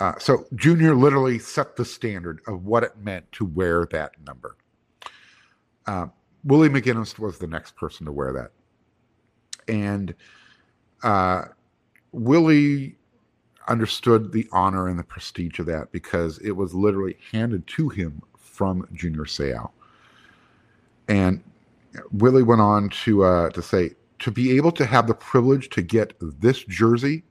Uh, 0.00 0.16
so 0.18 0.46
Junior 0.54 0.94
literally 0.94 1.38
set 1.38 1.76
the 1.76 1.84
standard 1.84 2.40
of 2.46 2.64
what 2.64 2.84
it 2.84 2.96
meant 2.98 3.30
to 3.32 3.44
wear 3.44 3.86
that 3.86 4.12
number. 4.24 4.56
Uh, 5.86 6.06
Willie 6.44 6.68
McGinest 6.68 7.18
was 7.18 7.38
the 7.38 7.46
next 7.46 7.74
person 7.76 8.06
to 8.06 8.12
wear 8.12 8.32
that. 8.32 8.52
And 9.72 10.14
uh, 11.02 11.46
Willie 12.12 12.96
understood 13.66 14.32
the 14.32 14.46
honor 14.52 14.88
and 14.88 14.98
the 14.98 15.04
prestige 15.04 15.58
of 15.58 15.66
that 15.66 15.92
because 15.92 16.38
it 16.38 16.52
was 16.52 16.74
literally 16.74 17.16
handed 17.32 17.66
to 17.66 17.88
him 17.88 18.22
from 18.38 18.86
Junior 18.92 19.24
Seau. 19.24 19.70
And 21.08 21.42
Willie 22.12 22.42
went 22.42 22.60
on 22.60 22.88
to 22.90 23.24
uh, 23.24 23.50
to 23.50 23.62
say 23.62 23.90
to 24.20 24.30
be 24.30 24.56
able 24.56 24.72
to 24.72 24.86
have 24.86 25.06
the 25.06 25.14
privilege 25.14 25.68
to 25.70 25.82
get 25.82 26.12
this 26.20 26.64
jersey, 26.64 27.24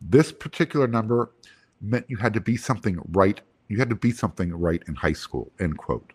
this 0.00 0.32
particular 0.32 0.86
number 0.86 1.30
meant 1.82 2.06
you 2.08 2.16
had 2.16 2.32
to 2.34 2.40
be 2.40 2.56
something 2.56 2.98
right. 3.10 3.40
You 3.68 3.78
had 3.78 3.90
to 3.90 3.96
be 3.96 4.12
something 4.12 4.52
right 4.52 4.82
in 4.86 4.94
high 4.94 5.12
school. 5.12 5.50
End 5.60 5.76
quote. 5.76 6.12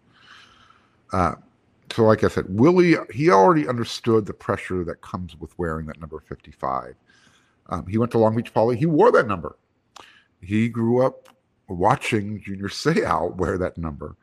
Uh, 1.13 1.35
so, 1.91 2.03
like 2.03 2.23
I 2.23 2.27
said, 2.27 2.45
Willie 2.49 2.95
he 3.13 3.29
already 3.29 3.67
understood 3.67 4.25
the 4.25 4.33
pressure 4.33 4.83
that 4.83 5.01
comes 5.01 5.35
with 5.37 5.57
wearing 5.57 5.85
that 5.87 5.99
number 5.99 6.19
fifty 6.19 6.51
five. 6.51 6.95
Um, 7.69 7.85
he 7.85 7.97
went 7.97 8.11
to 8.13 8.17
Long 8.17 8.35
Beach 8.35 8.53
Poly. 8.53 8.77
He 8.77 8.85
wore 8.85 9.11
that 9.11 9.27
number. 9.27 9.57
He 10.41 10.69
grew 10.69 11.05
up 11.05 11.29
watching 11.67 12.41
Junior 12.41 12.69
Seau 12.69 13.35
wear 13.35 13.57
that 13.57 13.77
number. 13.77 14.15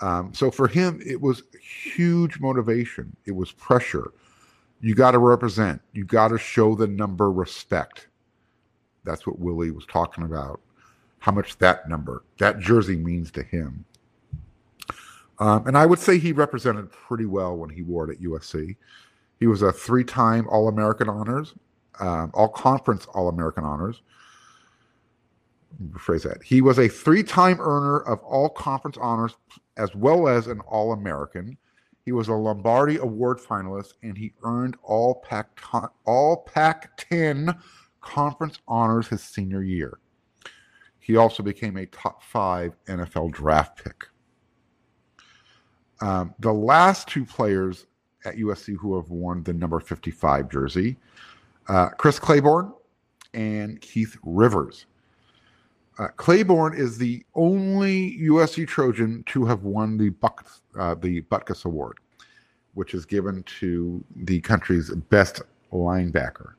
Um, 0.00 0.32
so 0.32 0.50
for 0.50 0.68
him, 0.68 1.00
it 1.04 1.20
was 1.20 1.42
huge 1.60 2.40
motivation. 2.40 3.14
It 3.26 3.32
was 3.32 3.52
pressure. 3.52 4.12
You 4.80 4.94
got 4.94 5.10
to 5.10 5.18
represent. 5.18 5.82
You 5.92 6.04
got 6.04 6.28
to 6.28 6.38
show 6.38 6.74
the 6.74 6.86
number 6.86 7.30
respect. 7.30 8.08
That's 9.04 9.26
what 9.26 9.38
Willie 9.38 9.70
was 9.70 9.86
talking 9.86 10.24
about. 10.24 10.60
How 11.18 11.32
much 11.32 11.58
that 11.58 11.88
number, 11.88 12.24
that 12.38 12.58
jersey 12.58 12.96
means 12.96 13.30
to 13.32 13.42
him. 13.42 13.84
Um, 15.38 15.66
and 15.66 15.76
I 15.76 15.86
would 15.86 15.98
say 15.98 16.18
he 16.18 16.32
represented 16.32 16.92
pretty 16.92 17.26
well 17.26 17.56
when 17.56 17.70
he 17.70 17.82
wore 17.82 18.10
it 18.10 18.16
at 18.16 18.22
USC. 18.22 18.76
He 19.38 19.46
was 19.46 19.62
a 19.62 19.72
three 19.72 20.04
time 20.04 20.46
All 20.48 20.68
American 20.68 21.08
honors, 21.08 21.54
um, 21.98 22.30
All 22.34 22.48
Conference 22.48 23.06
All 23.14 23.28
American 23.28 23.64
honors. 23.64 24.02
Rephrase 25.82 26.24
that. 26.24 26.42
He 26.42 26.60
was 26.60 26.78
a 26.78 26.88
three 26.88 27.22
time 27.22 27.58
earner 27.60 28.00
of 28.00 28.20
All 28.20 28.50
Conference 28.50 28.98
honors 29.00 29.36
as 29.78 29.94
well 29.94 30.28
as 30.28 30.46
an 30.46 30.60
All 30.60 30.92
American. 30.92 31.56
He 32.04 32.12
was 32.12 32.28
a 32.28 32.34
Lombardi 32.34 32.96
Award 32.96 33.38
finalist 33.38 33.94
and 34.02 34.16
he 34.16 34.32
earned 34.42 34.76
all 34.82 35.14
Pac 35.14 35.48
all 36.04 36.38
Pac-10 36.38 37.56
conference 38.00 38.58
honors 38.66 39.08
his 39.08 39.22
senior 39.22 39.62
year. 39.62 39.98
He 40.98 41.16
also 41.16 41.42
became 41.42 41.76
a 41.76 41.86
top 41.86 42.22
five 42.22 42.76
NFL 42.86 43.32
draft 43.32 43.82
pick. 43.82 44.06
Um, 46.00 46.34
the 46.38 46.52
last 46.52 47.08
two 47.08 47.24
players 47.24 47.86
at 48.24 48.36
USC 48.36 48.76
who 48.76 48.96
have 48.96 49.10
worn 49.10 49.42
the 49.42 49.52
number 49.52 49.80
55 49.80 50.50
jersey 50.50 50.96
uh, 51.68 51.88
Chris 51.90 52.18
Claiborne 52.18 52.72
and 53.32 53.80
Keith 53.80 54.16
Rivers. 54.24 54.86
Uh, 55.98 56.08
Claiborne 56.16 56.74
is 56.76 56.98
the 56.98 57.24
only 57.34 58.18
USC 58.22 58.66
Trojan 58.66 59.22
to 59.26 59.44
have 59.44 59.62
won 59.62 59.96
the 59.96 60.08
Buck, 60.08 60.46
uh, 60.78 60.94
the 60.94 61.22
Butkus 61.22 61.64
Award, 61.64 61.98
which 62.74 62.94
is 62.94 63.04
given 63.04 63.42
to 63.60 64.02
the 64.16 64.40
country's 64.40 64.90
best 64.90 65.42
linebacker. 65.72 66.54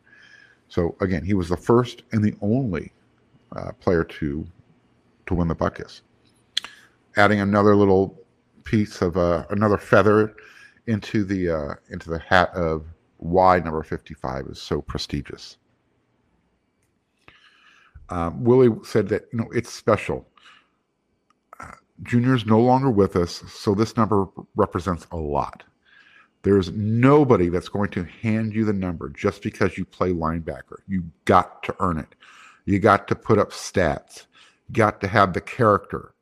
So 0.71 0.95
again, 1.01 1.25
he 1.25 1.33
was 1.33 1.49
the 1.49 1.57
first 1.57 2.03
and 2.13 2.23
the 2.23 2.33
only 2.41 2.93
uh, 3.53 3.73
player 3.73 4.05
to 4.05 4.47
to 5.25 5.35
win 5.35 5.49
the 5.49 5.55
Butkus. 5.55 5.99
Adding 7.17 7.41
another 7.41 7.75
little 7.75 8.17
piece 8.63 9.01
of 9.01 9.17
uh, 9.17 9.43
another 9.49 9.77
feather 9.77 10.33
into 10.87 11.25
the 11.25 11.49
uh, 11.49 11.73
into 11.89 12.09
the 12.09 12.19
hat 12.19 12.51
of 12.55 12.85
why 13.17 13.59
number 13.59 13.83
55 13.83 14.45
is 14.45 14.61
so 14.61 14.81
prestigious. 14.81 15.57
Um, 18.07 18.41
Willie 18.41 18.73
said 18.85 19.09
that 19.09 19.27
you 19.33 19.39
know 19.39 19.49
it's 19.53 19.73
special. 19.73 20.25
Uh, 21.59 21.71
Junior's 22.03 22.45
no 22.45 22.61
longer 22.61 22.89
with 22.89 23.17
us, 23.17 23.43
so 23.51 23.75
this 23.75 23.97
number 23.97 24.25
represents 24.55 25.05
a 25.11 25.17
lot. 25.17 25.65
There's 26.43 26.71
nobody 26.71 27.49
that's 27.49 27.69
going 27.69 27.89
to 27.91 28.03
hand 28.03 28.53
you 28.53 28.65
the 28.65 28.73
number 28.73 29.09
just 29.09 29.43
because 29.43 29.77
you 29.77 29.85
play 29.85 30.11
linebacker. 30.11 30.77
You 30.87 31.03
got 31.25 31.61
to 31.63 31.75
earn 31.79 31.99
it. 31.99 32.15
You 32.65 32.79
got 32.79 33.07
to 33.09 33.15
put 33.15 33.37
up 33.37 33.51
stats. 33.51 34.25
You 34.67 34.75
got 34.75 35.01
to 35.01 35.07
have 35.07 35.33
the 35.33 35.41
character, 35.41 36.13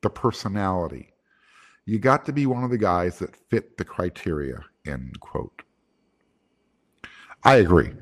the 0.00 0.10
personality. 0.10 1.12
You 1.84 1.98
got 1.98 2.24
to 2.26 2.32
be 2.32 2.46
one 2.46 2.64
of 2.64 2.70
the 2.70 2.78
guys 2.78 3.18
that 3.18 3.36
fit 3.36 3.76
the 3.76 3.84
criteria. 3.84 4.64
End 4.86 5.18
quote. 5.20 5.62
I 7.44 7.56
agree. 7.56 7.92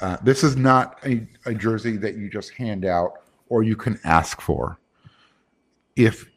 Uh, 0.00 0.16
this 0.22 0.42
is 0.42 0.56
not 0.56 0.98
a, 1.06 1.26
a 1.46 1.54
jersey 1.54 1.96
that 1.98 2.16
you 2.16 2.28
just 2.28 2.50
hand 2.52 2.84
out 2.84 3.12
or 3.48 3.62
you 3.62 3.76
can 3.76 3.98
ask 4.04 4.40
for. 4.40 4.78
If 5.96 6.28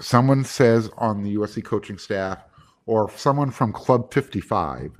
someone 0.00 0.44
says 0.44 0.90
on 0.96 1.22
the 1.22 1.36
USC 1.36 1.64
coaching 1.64 1.98
staff 1.98 2.44
or 2.86 3.10
someone 3.10 3.50
from 3.50 3.72
Club 3.72 4.12
55, 4.12 4.92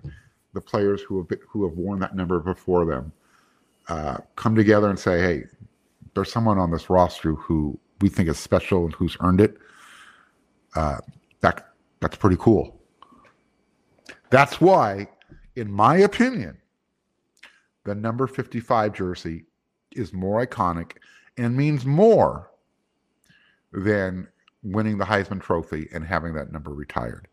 the 0.54 0.60
players 0.60 1.02
who 1.02 1.18
have 1.18 1.38
who 1.48 1.68
have 1.68 1.76
worn 1.76 1.98
that 2.00 2.14
number 2.14 2.38
before 2.40 2.84
them, 2.84 3.12
uh, 3.88 4.18
come 4.36 4.54
together 4.54 4.90
and 4.90 4.98
say, 4.98 5.20
"Hey, 5.20 5.44
there's 6.14 6.32
someone 6.32 6.58
on 6.58 6.70
this 6.70 6.90
roster 6.90 7.34
who 7.34 7.78
we 8.00 8.08
think 8.08 8.28
is 8.28 8.38
special 8.38 8.84
and 8.84 8.94
who's 8.94 9.16
earned 9.20 9.40
it." 9.40 9.56
Uh, 10.74 10.98
that 11.40 11.74
that's 12.00 12.16
pretty 12.16 12.36
cool. 12.38 12.80
That's 14.30 14.60
why, 14.60 15.08
in 15.56 15.70
my 15.70 15.98
opinion, 15.98 16.58
the 17.84 17.94
number 17.94 18.26
55 18.26 18.92
jersey 18.92 19.44
is 19.92 20.12
more 20.12 20.44
iconic 20.44 20.92
and 21.36 21.56
means 21.56 21.84
more 21.84 22.50
than 23.72 24.28
winning 24.62 24.98
the 24.98 25.04
Heisman 25.04 25.40
Trophy 25.40 25.88
and 25.92 26.04
having 26.04 26.34
that 26.34 26.52
number 26.52 26.72
retired. 26.72 27.28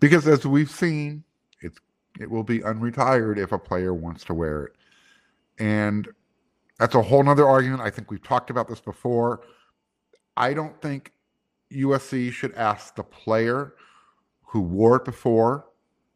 Because 0.00 0.26
as 0.26 0.46
we've 0.46 0.70
seen, 0.70 1.24
it's 1.60 1.78
it 2.20 2.30
will 2.30 2.42
be 2.42 2.60
unretired 2.60 3.38
if 3.38 3.52
a 3.52 3.58
player 3.58 3.94
wants 3.94 4.24
to 4.24 4.34
wear 4.34 4.64
it. 4.64 4.72
And 5.58 6.08
that's 6.78 6.94
a 6.94 7.02
whole 7.02 7.22
nother 7.22 7.46
argument. 7.46 7.82
I 7.82 7.90
think 7.90 8.10
we've 8.10 8.22
talked 8.22 8.50
about 8.50 8.68
this 8.68 8.80
before. 8.80 9.42
I 10.36 10.54
don't 10.54 10.80
think 10.80 11.12
USC 11.72 12.32
should 12.32 12.54
ask 12.54 12.94
the 12.94 13.02
player 13.02 13.74
who 14.44 14.60
wore 14.60 14.96
it 14.96 15.04
before 15.04 15.66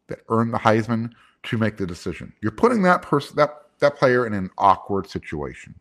that 0.09 0.21
earned 0.29 0.53
the 0.53 0.59
Heisman 0.59 1.13
to 1.45 1.59
make 1.59 1.77
the 1.77 1.87
decision. 1.87 2.33
You're 2.41 2.53
putting 2.53 2.83
that 2.83 3.03
person 3.03 3.37
that 3.37 3.57
that 3.79 3.97
player 3.97 4.27
in 4.27 4.35
an 4.35 4.51
awkward 4.59 5.09
situation. 5.09 5.75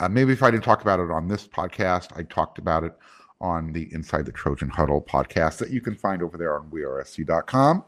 Uh, 0.00 0.08
maybe 0.08 0.32
if 0.32 0.42
I 0.42 0.50
didn't 0.50 0.64
talk 0.64 0.82
about 0.82 1.00
it 1.00 1.10
on 1.10 1.28
this 1.28 1.46
podcast, 1.46 2.16
I 2.18 2.22
talked 2.24 2.58
about 2.58 2.82
it 2.82 2.96
on 3.44 3.74
the 3.74 3.92
Inside 3.92 4.24
the 4.24 4.32
Trojan 4.32 4.70
Huddle 4.70 5.02
podcast 5.02 5.58
that 5.58 5.68
you 5.68 5.82
can 5.82 5.94
find 5.94 6.22
over 6.22 6.38
there 6.38 6.58
on 6.58 6.70
wearesc.com. 6.70 7.84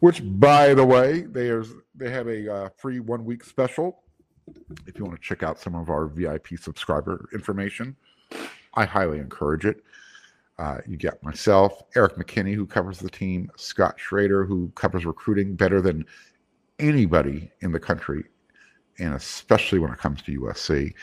Which, 0.00 0.22
by 0.24 0.72
the 0.72 0.84
way, 0.84 1.22
there's 1.22 1.68
they 1.94 2.10
have 2.10 2.28
a 2.28 2.52
uh, 2.52 2.68
free 2.76 3.00
one 3.00 3.24
week 3.24 3.44
special. 3.44 4.02
If 4.86 4.98
you 4.98 5.04
want 5.04 5.20
to 5.20 5.22
check 5.22 5.42
out 5.42 5.60
some 5.60 5.74
of 5.74 5.90
our 5.90 6.06
VIP 6.06 6.58
subscriber 6.58 7.28
information, 7.34 7.94
I 8.74 8.86
highly 8.86 9.18
encourage 9.18 9.66
it. 9.66 9.82
Uh, 10.58 10.78
you 10.86 10.96
get 10.96 11.22
myself, 11.22 11.82
Eric 11.94 12.16
McKinney, 12.16 12.54
who 12.54 12.66
covers 12.66 12.98
the 12.98 13.10
team, 13.10 13.50
Scott 13.56 13.98
Schrader, 13.98 14.46
who 14.46 14.70
covers 14.74 15.04
recruiting 15.04 15.54
better 15.54 15.82
than 15.82 16.06
anybody 16.78 17.50
in 17.60 17.72
the 17.72 17.80
country, 17.80 18.24
and 18.98 19.14
especially 19.14 19.78
when 19.78 19.92
it 19.92 19.98
comes 19.98 20.22
to 20.22 20.40
USC. 20.40 20.94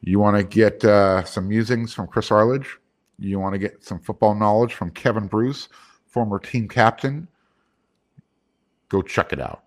You 0.00 0.18
want 0.20 0.38
to 0.38 0.44
get 0.44 0.82
uh, 0.84 1.24
some 1.24 1.48
musings 1.48 1.92
from 1.92 2.06
Chris 2.06 2.30
Arledge. 2.30 2.78
You 3.18 3.40
want 3.40 3.54
to 3.54 3.58
get 3.58 3.82
some 3.82 3.98
football 3.98 4.34
knowledge 4.34 4.74
from 4.74 4.90
Kevin 4.90 5.26
Bruce, 5.26 5.68
former 6.06 6.38
team 6.38 6.68
captain. 6.68 7.28
Go 8.88 9.02
check 9.02 9.32
it 9.32 9.40
out. 9.40 9.64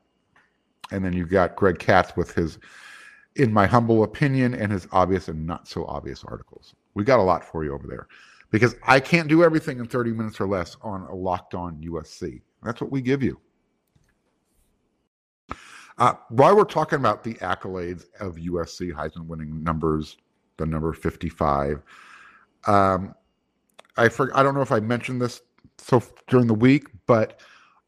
And 0.91 1.03
then 1.03 1.13
you've 1.13 1.29
got 1.29 1.55
Greg 1.55 1.79
Katz 1.79 2.15
with 2.15 2.33
his, 2.33 2.59
in 3.35 3.51
my 3.51 3.65
humble 3.65 4.03
opinion, 4.03 4.53
and 4.53 4.71
his 4.71 4.87
obvious 4.91 5.27
and 5.27 5.45
not 5.45 5.67
so 5.67 5.85
obvious 5.85 6.23
articles. 6.23 6.75
We 6.93 7.03
got 7.03 7.19
a 7.19 7.23
lot 7.23 7.43
for 7.43 7.63
you 7.63 7.73
over 7.73 7.87
there 7.87 8.07
because 8.51 8.75
I 8.83 8.99
can't 8.99 9.27
do 9.27 9.43
everything 9.43 9.79
in 9.79 9.87
30 9.87 10.11
minutes 10.11 10.39
or 10.39 10.47
less 10.47 10.77
on 10.81 11.03
a 11.03 11.15
locked 11.15 11.53
on 11.53 11.77
USC. 11.77 12.41
That's 12.63 12.81
what 12.81 12.91
we 12.91 13.01
give 13.01 13.23
you. 13.23 13.39
Uh, 15.97 16.13
while 16.29 16.55
we're 16.55 16.63
talking 16.63 16.97
about 16.97 17.23
the 17.23 17.33
accolades 17.35 18.05
of 18.19 18.35
USC 18.35 18.93
Heisman 18.93 19.27
winning 19.27 19.61
numbers, 19.63 20.17
the 20.57 20.65
number 20.65 20.93
55, 20.93 21.83
um, 22.67 23.13
I 23.97 24.09
for, 24.09 24.35
I 24.37 24.43
don't 24.43 24.55
know 24.55 24.61
if 24.61 24.71
I 24.71 24.79
mentioned 24.79 25.21
this 25.21 25.41
so 25.77 26.03
during 26.27 26.47
the 26.47 26.53
week, 26.53 26.87
but 27.05 27.39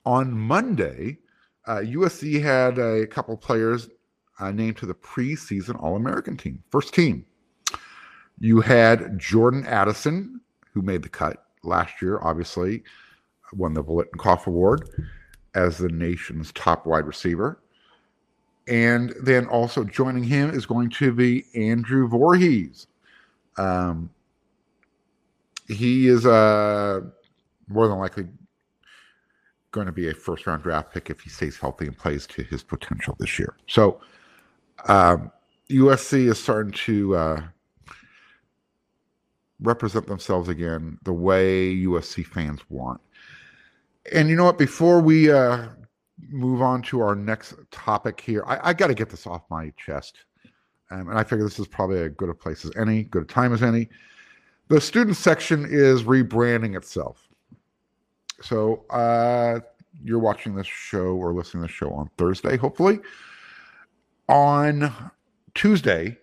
on 0.05 0.31
Monday, 0.33 1.19
uh, 1.67 1.77
USC 1.77 2.41
had 2.41 2.79
a 2.79 3.05
couple 3.07 3.35
players 3.37 3.89
uh, 4.39 4.51
named 4.51 4.77
to 4.77 4.85
the 4.85 4.95
preseason 4.95 5.81
All 5.81 5.95
American 5.95 6.37
team, 6.37 6.63
first 6.69 6.93
team. 6.93 7.25
You 8.39 8.61
had 8.61 9.19
Jordan 9.19 9.65
Addison, 9.67 10.41
who 10.73 10.81
made 10.81 11.03
the 11.03 11.09
cut 11.09 11.45
last 11.63 12.01
year, 12.01 12.19
obviously, 12.21 12.83
won 13.53 13.73
the 13.73 13.83
Biletnikoff 13.83 14.47
Award 14.47 14.89
as 15.53 15.77
the 15.77 15.89
nation's 15.89 16.51
top 16.53 16.85
wide 16.85 17.05
receiver. 17.05 17.61
And 18.67 19.13
then 19.21 19.45
also 19.47 19.83
joining 19.83 20.23
him 20.23 20.49
is 20.49 20.65
going 20.65 20.89
to 20.91 21.11
be 21.11 21.45
Andrew 21.55 22.07
Vorhees. 22.09 22.87
Um, 23.57 24.09
he 25.67 26.07
is 26.07 26.25
uh, 26.25 27.01
more 27.67 27.87
than 27.87 27.97
likely 27.97 28.27
going 29.71 29.85
to 29.85 29.91
be 29.93 30.09
a 30.09 30.13
first 30.13 30.45
round 30.47 30.63
draft 30.63 30.93
pick 30.93 31.09
if 31.09 31.21
he 31.21 31.29
stays 31.29 31.57
healthy 31.57 31.87
and 31.87 31.97
plays 31.97 32.27
to 32.27 32.43
his 32.43 32.61
potential 32.61 33.15
this 33.19 33.39
year. 33.39 33.55
So 33.67 34.01
um, 34.87 35.31
USC 35.69 36.29
is 36.29 36.41
starting 36.41 36.73
to 36.73 37.15
uh, 37.15 37.43
represent 39.61 40.07
themselves 40.07 40.49
again 40.49 40.97
the 41.03 41.13
way 41.13 41.75
USC 41.75 42.25
fans 42.25 42.61
want. 42.69 42.99
And 44.11 44.29
you 44.29 44.35
know 44.35 44.45
what? 44.45 44.57
Before 44.57 44.99
we 44.99 45.31
uh, 45.31 45.67
move 46.29 46.61
on 46.61 46.81
to 46.83 47.01
our 47.01 47.15
next 47.15 47.53
topic 47.71 48.19
here, 48.19 48.43
I, 48.45 48.69
I 48.69 48.73
got 48.73 48.87
to 48.87 48.93
get 48.93 49.09
this 49.09 49.27
off 49.27 49.43
my 49.49 49.71
chest. 49.77 50.17
Um, 50.89 51.07
and 51.09 51.17
I 51.17 51.23
figure 51.23 51.45
this 51.45 51.59
is 51.59 51.67
probably 51.67 52.01
a 52.01 52.09
good 52.09 52.29
a 52.29 52.33
place 52.33 52.65
as 52.65 52.71
any, 52.75 53.03
good 53.03 53.23
a 53.23 53.25
time 53.25 53.53
as 53.53 53.63
any. 53.63 53.87
The 54.71 54.79
student 54.79 55.17
section 55.17 55.65
is 55.69 56.03
rebranding 56.03 56.77
itself. 56.77 57.27
So 58.41 58.85
uh, 58.89 59.59
you're 60.01 60.17
watching 60.17 60.55
this 60.55 60.65
show 60.65 61.07
or 61.07 61.33
listening 61.33 61.63
to 61.63 61.67
this 61.67 61.75
show 61.75 61.91
on 61.91 62.09
Thursday, 62.17 62.55
hopefully. 62.55 62.99
On 64.29 65.11
Tuesday, 65.55 66.17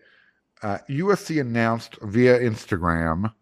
uh, 0.63 0.79
USC 0.89 1.43
announced 1.43 1.99
via 2.01 2.41
Instagram 2.41 3.35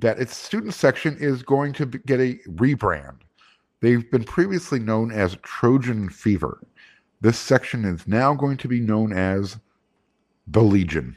that 0.00 0.18
its 0.18 0.36
student 0.36 0.74
section 0.74 1.16
is 1.20 1.44
going 1.44 1.72
to 1.74 1.86
get 1.86 2.18
a 2.18 2.40
rebrand. 2.56 3.18
They've 3.82 4.10
been 4.10 4.24
previously 4.24 4.80
known 4.80 5.12
as 5.12 5.36
Trojan 5.42 6.08
Fever. 6.08 6.58
This 7.20 7.38
section 7.38 7.84
is 7.84 8.08
now 8.08 8.34
going 8.34 8.56
to 8.56 8.66
be 8.66 8.80
known 8.80 9.12
as 9.12 9.58
the 10.48 10.62
Legion. 10.62 11.16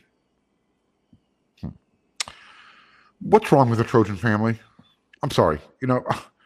What's 3.20 3.52
wrong 3.52 3.70
with 3.70 3.80
the 3.80 3.86
Trojan 3.86 4.16
family? 4.16 4.60
I'm 5.24 5.32
sorry. 5.32 5.60
You 5.82 5.88
know, 5.88 6.04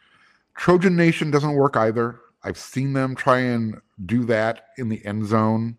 Trojan 0.56 0.96
Nation 0.96 1.32
doesn't 1.32 1.54
work 1.54 1.76
either. 1.76 2.20
I've 2.44 2.58
seen 2.58 2.94
them 2.94 3.16
try 3.16 3.40
and 3.40 3.80
do 4.06 4.24
that 4.26 4.68
in 4.78 4.90
the 4.90 5.06
end 5.06 5.28
zone 5.28 5.78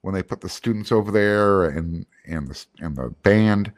when 0.00 0.14
they 0.14 0.22
put 0.22 0.40
the 0.40 0.48
students 0.48 0.90
over 0.92 1.10
there 1.10 1.64
and 1.64 2.06
and 2.26 2.48
the 2.48 2.64
and 2.80 2.96
the 2.96 3.10
band. 3.22 3.72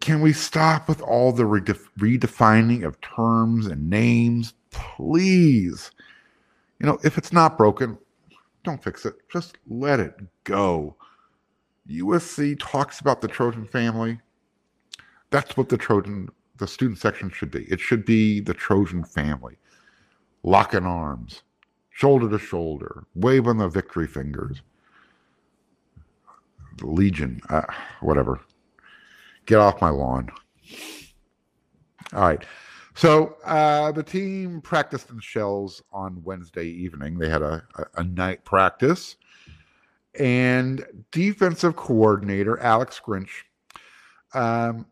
Can 0.00 0.20
we 0.20 0.32
stop 0.32 0.88
with 0.88 1.00
all 1.00 1.32
the 1.32 1.44
redef- 1.44 1.88
redefining 1.98 2.84
of 2.84 3.00
terms 3.00 3.66
and 3.66 3.88
names, 3.88 4.54
please? 4.70 5.92
You 6.80 6.86
know, 6.86 6.98
if 7.04 7.16
it's 7.16 7.32
not 7.32 7.56
broken, 7.56 7.96
don't 8.64 8.82
fix 8.82 9.06
it. 9.06 9.14
Just 9.32 9.58
let 9.68 10.00
it 10.00 10.14
go. 10.42 10.96
USC 11.88 12.56
talks 12.58 13.00
about 13.00 13.20
the 13.20 13.28
Trojan 13.28 13.66
family. 13.66 14.18
That's 15.32 15.56
what 15.56 15.68
the 15.70 15.78
Trojan, 15.78 16.28
the 16.58 16.68
student 16.68 16.98
section 16.98 17.30
should 17.30 17.50
be. 17.50 17.64
It 17.64 17.80
should 17.80 18.04
be 18.04 18.38
the 18.38 18.54
Trojan 18.54 19.02
family. 19.02 19.56
Locking 20.44 20.84
arms, 20.84 21.42
shoulder 21.90 22.28
to 22.28 22.38
shoulder, 22.38 23.04
waving 23.14 23.58
the 23.58 23.68
victory 23.68 24.06
fingers. 24.06 24.60
Legion, 26.82 27.40
uh, 27.48 27.62
whatever. 28.00 28.40
Get 29.46 29.58
off 29.58 29.80
my 29.80 29.88
lawn. 29.88 30.30
All 32.12 32.20
right. 32.20 32.44
So 32.94 33.36
uh, 33.44 33.92
the 33.92 34.02
team 34.02 34.60
practiced 34.60 35.10
in 35.10 35.18
shells 35.20 35.82
on 35.92 36.22
Wednesday 36.24 36.66
evening. 36.66 37.18
They 37.18 37.28
had 37.28 37.42
a, 37.42 37.64
a, 37.76 38.00
a 38.00 38.04
night 38.04 38.44
practice. 38.44 39.16
And 40.18 40.84
defensive 41.10 41.74
coordinator 41.74 42.60
Alex 42.60 43.00
Grinch, 43.02 43.30
um, 44.34 44.84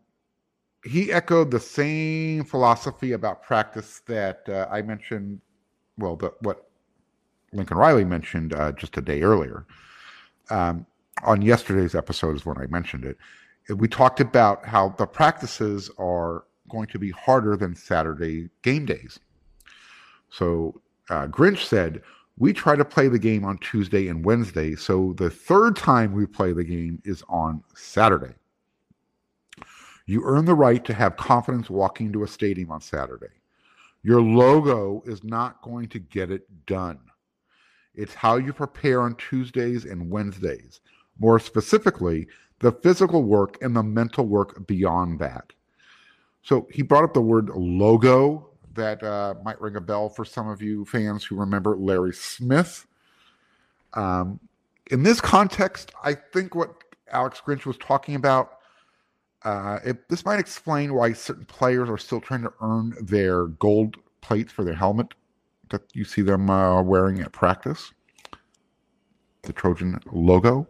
he 0.83 1.11
echoed 1.11 1.51
the 1.51 1.59
same 1.59 2.43
philosophy 2.43 3.11
about 3.11 3.43
practice 3.43 4.01
that 4.07 4.47
uh, 4.49 4.67
I 4.71 4.81
mentioned. 4.81 5.41
Well, 5.97 6.15
the, 6.15 6.33
what 6.41 6.69
Lincoln 7.53 7.77
Riley 7.77 8.05
mentioned 8.05 8.53
uh, 8.53 8.71
just 8.71 8.97
a 8.97 9.01
day 9.01 9.21
earlier. 9.21 9.65
Um, 10.49 10.85
on 11.23 11.41
yesterday's 11.41 11.95
episode 11.95 12.35
is 12.35 12.45
when 12.45 12.57
I 12.57 12.65
mentioned 12.67 13.05
it. 13.05 13.17
We 13.75 13.87
talked 13.87 14.19
about 14.19 14.65
how 14.65 14.89
the 14.97 15.05
practices 15.05 15.91
are 15.97 16.45
going 16.69 16.87
to 16.87 16.99
be 16.99 17.11
harder 17.11 17.55
than 17.55 17.75
Saturday 17.75 18.49
game 18.63 18.85
days. 18.85 19.19
So 20.29 20.81
uh, 21.09 21.27
Grinch 21.27 21.65
said, 21.65 22.01
We 22.37 22.53
try 22.53 22.75
to 22.75 22.85
play 22.85 23.07
the 23.07 23.19
game 23.19 23.43
on 23.43 23.57
Tuesday 23.59 24.07
and 24.07 24.25
Wednesday. 24.25 24.75
So 24.75 25.13
the 25.17 25.29
third 25.29 25.75
time 25.75 26.13
we 26.13 26.25
play 26.25 26.53
the 26.53 26.63
game 26.63 27.01
is 27.05 27.23
on 27.29 27.63
Saturday. 27.75 28.33
You 30.05 30.23
earn 30.25 30.45
the 30.45 30.55
right 30.55 30.83
to 30.85 30.93
have 30.93 31.15
confidence 31.17 31.69
walking 31.69 32.11
to 32.13 32.23
a 32.23 32.27
stadium 32.27 32.71
on 32.71 32.81
Saturday. 32.81 33.27
Your 34.03 34.21
logo 34.21 35.03
is 35.05 35.23
not 35.23 35.61
going 35.61 35.87
to 35.89 35.99
get 35.99 36.31
it 36.31 36.43
done. 36.65 36.99
It's 37.93 38.13
how 38.13 38.37
you 38.37 38.53
prepare 38.53 39.01
on 39.01 39.15
Tuesdays 39.15 39.85
and 39.85 40.09
Wednesdays. 40.09 40.81
More 41.19 41.39
specifically, 41.39 42.27
the 42.59 42.71
physical 42.71 43.23
work 43.23 43.57
and 43.61 43.75
the 43.75 43.83
mental 43.83 44.25
work 44.25 44.65
beyond 44.67 45.19
that. 45.19 45.53
So 46.43 46.67
he 46.71 46.81
brought 46.81 47.03
up 47.03 47.13
the 47.13 47.21
word 47.21 47.49
logo 47.49 48.49
that 48.73 49.03
uh, 49.03 49.35
might 49.43 49.59
ring 49.61 49.75
a 49.75 49.81
bell 49.81 50.09
for 50.09 50.25
some 50.25 50.47
of 50.47 50.61
you 50.61 50.85
fans 50.85 51.23
who 51.23 51.35
remember 51.35 51.75
Larry 51.75 52.13
Smith. 52.13 52.87
Um, 53.93 54.39
in 54.89 55.03
this 55.03 55.21
context, 55.21 55.91
I 56.03 56.13
think 56.13 56.55
what 56.55 56.73
Alex 57.11 57.41
Grinch 57.45 57.65
was 57.65 57.77
talking 57.77 58.15
about, 58.15 58.59
uh, 59.43 59.79
it, 59.83 60.07
this 60.09 60.25
might 60.25 60.39
explain 60.39 60.93
why 60.93 61.13
certain 61.13 61.45
players 61.45 61.89
are 61.89 61.97
still 61.97 62.21
trying 62.21 62.43
to 62.43 62.53
earn 62.61 62.93
their 63.01 63.47
gold 63.47 63.97
plates 64.21 64.51
for 64.51 64.63
their 64.63 64.75
helmet 64.75 65.13
that 65.69 65.81
you 65.93 66.03
see 66.03 66.21
them 66.21 66.49
uh, 66.49 66.81
wearing 66.81 67.21
at 67.21 67.31
practice. 67.31 67.91
The 69.43 69.53
Trojan 69.53 69.99
logo. 70.11 70.67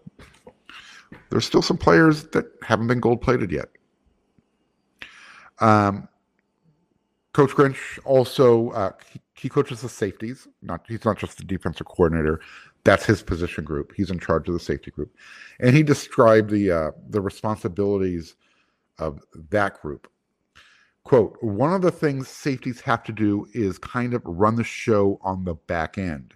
There's 1.30 1.46
still 1.46 1.62
some 1.62 1.78
players 1.78 2.24
that 2.28 2.46
haven't 2.62 2.88
been 2.88 3.02
gold 3.02 3.22
plated 3.22 3.52
yet. 3.52 3.70
Um, 5.60 6.08
Coach 7.34 7.52
Grinch 7.52 8.00
also 8.06 8.70
uh, 8.70 8.92
he, 9.12 9.22
he, 9.36 9.50
coaches 9.50 9.82
the 9.82 9.90
safeties. 9.90 10.48
Not 10.62 10.86
he's 10.88 11.06
not 11.06 11.18
just 11.18 11.38
the 11.38 11.44
defensive 11.44 11.88
coordinator. 11.88 12.42
That's 12.84 13.06
his 13.06 13.22
position 13.22 13.64
group. 13.64 13.94
He's 13.96 14.10
in 14.10 14.20
charge 14.20 14.48
of 14.48 14.54
the 14.54 14.60
safety 14.60 14.92
group, 14.92 15.16
and 15.60 15.76
he 15.76 15.84
described 15.84 16.50
the 16.50 16.72
uh, 16.72 16.92
the 17.10 17.22
responsibilities 17.22 18.36
of 19.02 19.20
that 19.50 19.82
group. 19.82 20.08
Quote 21.04 21.36
one 21.42 21.74
of 21.74 21.82
the 21.82 21.92
things 21.92 22.28
safeties 22.28 22.80
have 22.82 23.04
to 23.04 23.12
do 23.12 23.48
is 23.54 23.78
kind 23.80 24.14
of 24.14 24.22
run 24.24 24.56
the 24.56 24.64
show 24.64 25.20
on 25.24 25.44
the 25.44 25.56
back 25.56 25.98
end. 25.98 26.36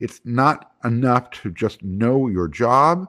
It's 0.00 0.20
not 0.24 0.72
enough 0.84 1.30
to 1.42 1.50
just 1.50 1.82
know 1.82 2.28
your 2.28 2.48
job. 2.48 3.08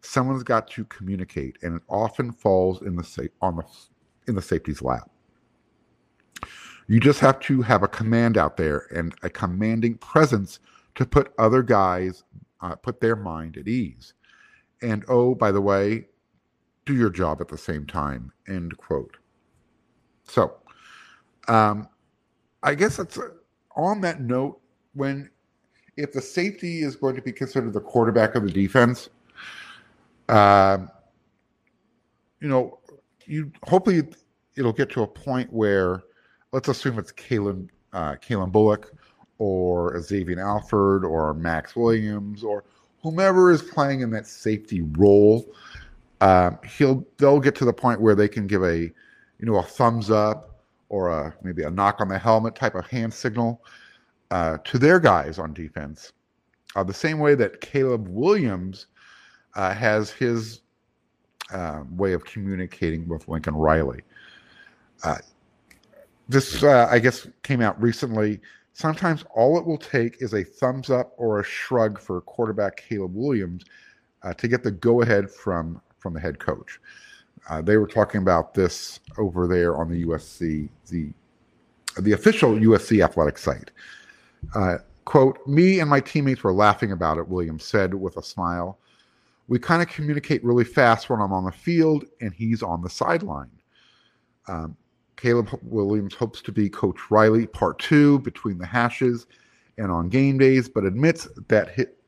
Someone's 0.00 0.42
got 0.42 0.68
to 0.68 0.84
communicate 0.86 1.58
and 1.62 1.76
it 1.76 1.82
often 1.88 2.32
falls 2.32 2.82
in 2.82 2.96
the 2.96 3.04
sa- 3.04 3.22
on 3.40 3.56
the 3.56 3.64
in 4.26 4.34
the 4.34 4.42
safety's 4.42 4.82
lap. 4.82 5.08
You 6.88 6.98
just 6.98 7.20
have 7.20 7.38
to 7.40 7.62
have 7.62 7.84
a 7.84 7.88
command 7.88 8.36
out 8.36 8.56
there 8.56 8.86
and 8.94 9.14
a 9.22 9.30
commanding 9.30 9.94
presence 9.98 10.58
to 10.96 11.06
put 11.06 11.32
other 11.38 11.62
guys 11.62 12.24
uh, 12.60 12.74
put 12.74 13.00
their 13.00 13.16
mind 13.16 13.56
at 13.56 13.68
ease. 13.68 14.14
And 14.82 15.04
oh 15.08 15.34
by 15.36 15.52
the 15.52 15.60
way 15.60 16.06
do 16.86 16.94
your 16.94 17.10
job 17.10 17.40
at 17.40 17.48
the 17.48 17.58
same 17.58 17.86
time 17.86 18.32
end 18.48 18.76
quote 18.76 19.16
so, 20.30 20.54
um, 21.48 21.88
I 22.62 22.74
guess 22.76 22.96
that's 22.96 23.18
uh, 23.18 23.30
on 23.74 24.00
that 24.02 24.20
note. 24.20 24.60
When 24.94 25.28
if 25.96 26.12
the 26.12 26.20
safety 26.20 26.82
is 26.82 26.94
going 26.94 27.16
to 27.16 27.22
be 27.22 27.32
considered 27.32 27.72
the 27.72 27.80
quarterback 27.80 28.36
of 28.36 28.44
the 28.44 28.50
defense, 28.50 29.08
uh, 30.28 30.78
you 32.40 32.48
know, 32.48 32.78
you 33.26 33.50
hopefully 33.64 34.02
it'll 34.56 34.72
get 34.72 34.90
to 34.90 35.02
a 35.02 35.06
point 35.06 35.52
where 35.52 36.02
let's 36.52 36.68
assume 36.68 36.98
it's 36.98 37.12
Calen 37.12 37.68
uh, 37.92 38.14
Calen 38.14 38.52
Bullock 38.52 38.92
or 39.38 39.94
Xavion 39.96 40.40
Alford 40.40 41.04
or 41.04 41.34
Max 41.34 41.74
Williams 41.74 42.44
or 42.44 42.62
whomever 43.02 43.50
is 43.50 43.62
playing 43.62 44.02
in 44.02 44.10
that 44.10 44.28
safety 44.28 44.82
role, 44.82 45.44
um, 46.20 46.58
he'll 46.76 47.06
they'll 47.18 47.40
get 47.40 47.54
to 47.56 47.64
the 47.64 47.72
point 47.72 48.00
where 48.00 48.14
they 48.14 48.28
can 48.28 48.46
give 48.46 48.62
a 48.62 48.78
you 48.78 48.92
know 49.46 49.56
a 49.56 49.62
thumbs 49.62 50.10
up 50.10 50.62
or 50.88 51.08
a 51.08 51.34
maybe 51.42 51.62
a 51.62 51.70
knock 51.70 52.00
on 52.00 52.08
the 52.08 52.18
helmet 52.18 52.54
type 52.54 52.74
of 52.74 52.86
hand 52.86 53.12
signal 53.12 53.62
uh, 54.30 54.58
to 54.64 54.78
their 54.78 55.00
guys 55.00 55.38
on 55.38 55.52
defense, 55.54 56.12
uh, 56.76 56.84
the 56.84 56.94
same 56.94 57.18
way 57.18 57.34
that 57.34 57.60
Caleb 57.60 58.06
Williams 58.08 58.86
uh, 59.56 59.72
has 59.72 60.10
his 60.10 60.60
uh, 61.52 61.82
way 61.90 62.12
of 62.12 62.24
communicating 62.24 63.08
with 63.08 63.26
Lincoln 63.26 63.54
Riley. 63.54 64.02
Uh, 65.02 65.16
this, 66.28 66.62
uh, 66.62 66.86
I 66.88 67.00
guess, 67.00 67.26
came 67.42 67.60
out 67.60 67.80
recently. 67.80 68.40
Sometimes 68.72 69.24
all 69.34 69.58
it 69.58 69.66
will 69.66 69.78
take 69.78 70.22
is 70.22 70.32
a 70.32 70.44
thumbs 70.44 70.90
up 70.90 71.12
or 71.16 71.40
a 71.40 71.44
shrug 71.44 71.98
for 71.98 72.20
quarterback 72.20 72.76
Caleb 72.76 73.14
Williams 73.14 73.64
to 74.36 74.46
get 74.46 74.62
the 74.62 74.70
go 74.70 75.00
ahead 75.00 75.30
from 75.30 75.80
from 76.00 76.14
the 76.14 76.20
head 76.20 76.38
coach. 76.38 76.80
they 77.62 77.76
were 77.76 77.86
talking 77.86 78.20
about 78.20 78.54
this 78.54 79.00
over 79.18 79.46
there 79.46 79.76
on 79.76 79.88
the 79.88 80.04
USC 80.04 80.68
the 80.88 81.12
the 82.00 82.12
official 82.12 82.52
USC 82.52 83.04
athletic 83.04 83.38
site. 83.38 83.70
Uh, 84.54 84.78
quote, 85.04 85.38
me 85.46 85.80
and 85.80 85.90
my 85.90 86.00
teammates 86.00 86.42
were 86.42 86.52
laughing 86.52 86.92
about 86.92 87.18
it, 87.18 87.28
Williams 87.28 87.64
said 87.64 87.94
with 87.94 88.16
a 88.16 88.22
smile. 88.22 88.78
We 89.48 89.58
kind 89.58 89.82
of 89.82 89.88
communicate 89.88 90.44
really 90.44 90.64
fast 90.64 91.10
when 91.10 91.20
I'm 91.20 91.32
on 91.32 91.44
the 91.44 91.52
field 91.52 92.04
and 92.20 92.32
he's 92.32 92.62
on 92.62 92.82
the 92.82 92.90
sideline. 92.90 93.50
Um, 94.46 94.76
Caleb 95.16 95.48
Williams 95.62 96.14
hopes 96.14 96.40
to 96.42 96.52
be 96.52 96.70
Coach 96.70 96.98
Riley 97.10 97.46
part 97.46 97.78
two 97.78 98.20
between 98.20 98.58
the 98.58 98.66
hashes 98.66 99.26
and 99.76 99.90
on 99.90 100.08
game 100.08 100.38
days, 100.38 100.68
but 100.68 100.84
admits 100.84 101.28
that 101.48 101.70
hit, 101.70 101.98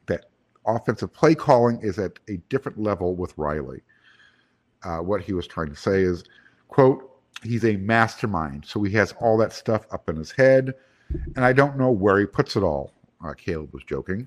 offensive 0.66 1.12
play 1.12 1.34
calling 1.34 1.80
is 1.82 1.98
at 1.98 2.18
a 2.28 2.36
different 2.48 2.80
level 2.80 3.14
with 3.14 3.36
Riley. 3.36 3.82
Uh, 4.82 4.98
what 4.98 5.20
he 5.20 5.32
was 5.32 5.46
trying 5.46 5.68
to 5.68 5.76
say 5.76 6.02
is, 6.02 6.24
quote, 6.68 7.08
he's 7.42 7.64
a 7.64 7.76
mastermind, 7.76 8.64
so 8.66 8.82
he 8.82 8.92
has 8.94 9.12
all 9.20 9.36
that 9.38 9.52
stuff 9.52 9.86
up 9.92 10.08
in 10.08 10.16
his 10.16 10.30
head 10.32 10.74
and 11.36 11.44
I 11.44 11.52
don't 11.52 11.78
know 11.78 11.90
where 11.90 12.18
he 12.18 12.26
puts 12.26 12.56
it 12.56 12.62
all. 12.62 12.92
Uh, 13.24 13.34
Caleb 13.34 13.72
was 13.72 13.84
joking. 13.84 14.26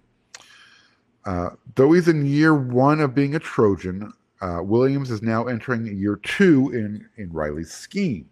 Uh, 1.25 1.49
though 1.75 1.91
he's 1.91 2.07
in 2.07 2.25
year 2.25 2.53
one 2.53 3.01
of 3.01 3.15
being 3.15 3.35
a 3.35 3.39
Trojan, 3.39 4.13
uh, 4.41 4.59
Williams 4.61 5.09
is 5.09 5.21
now 5.21 5.45
entering 5.45 5.85
year 5.97 6.17
two 6.17 6.69
in, 6.71 7.07
in 7.17 7.31
Riley's 7.31 7.71
scheme. 7.71 8.29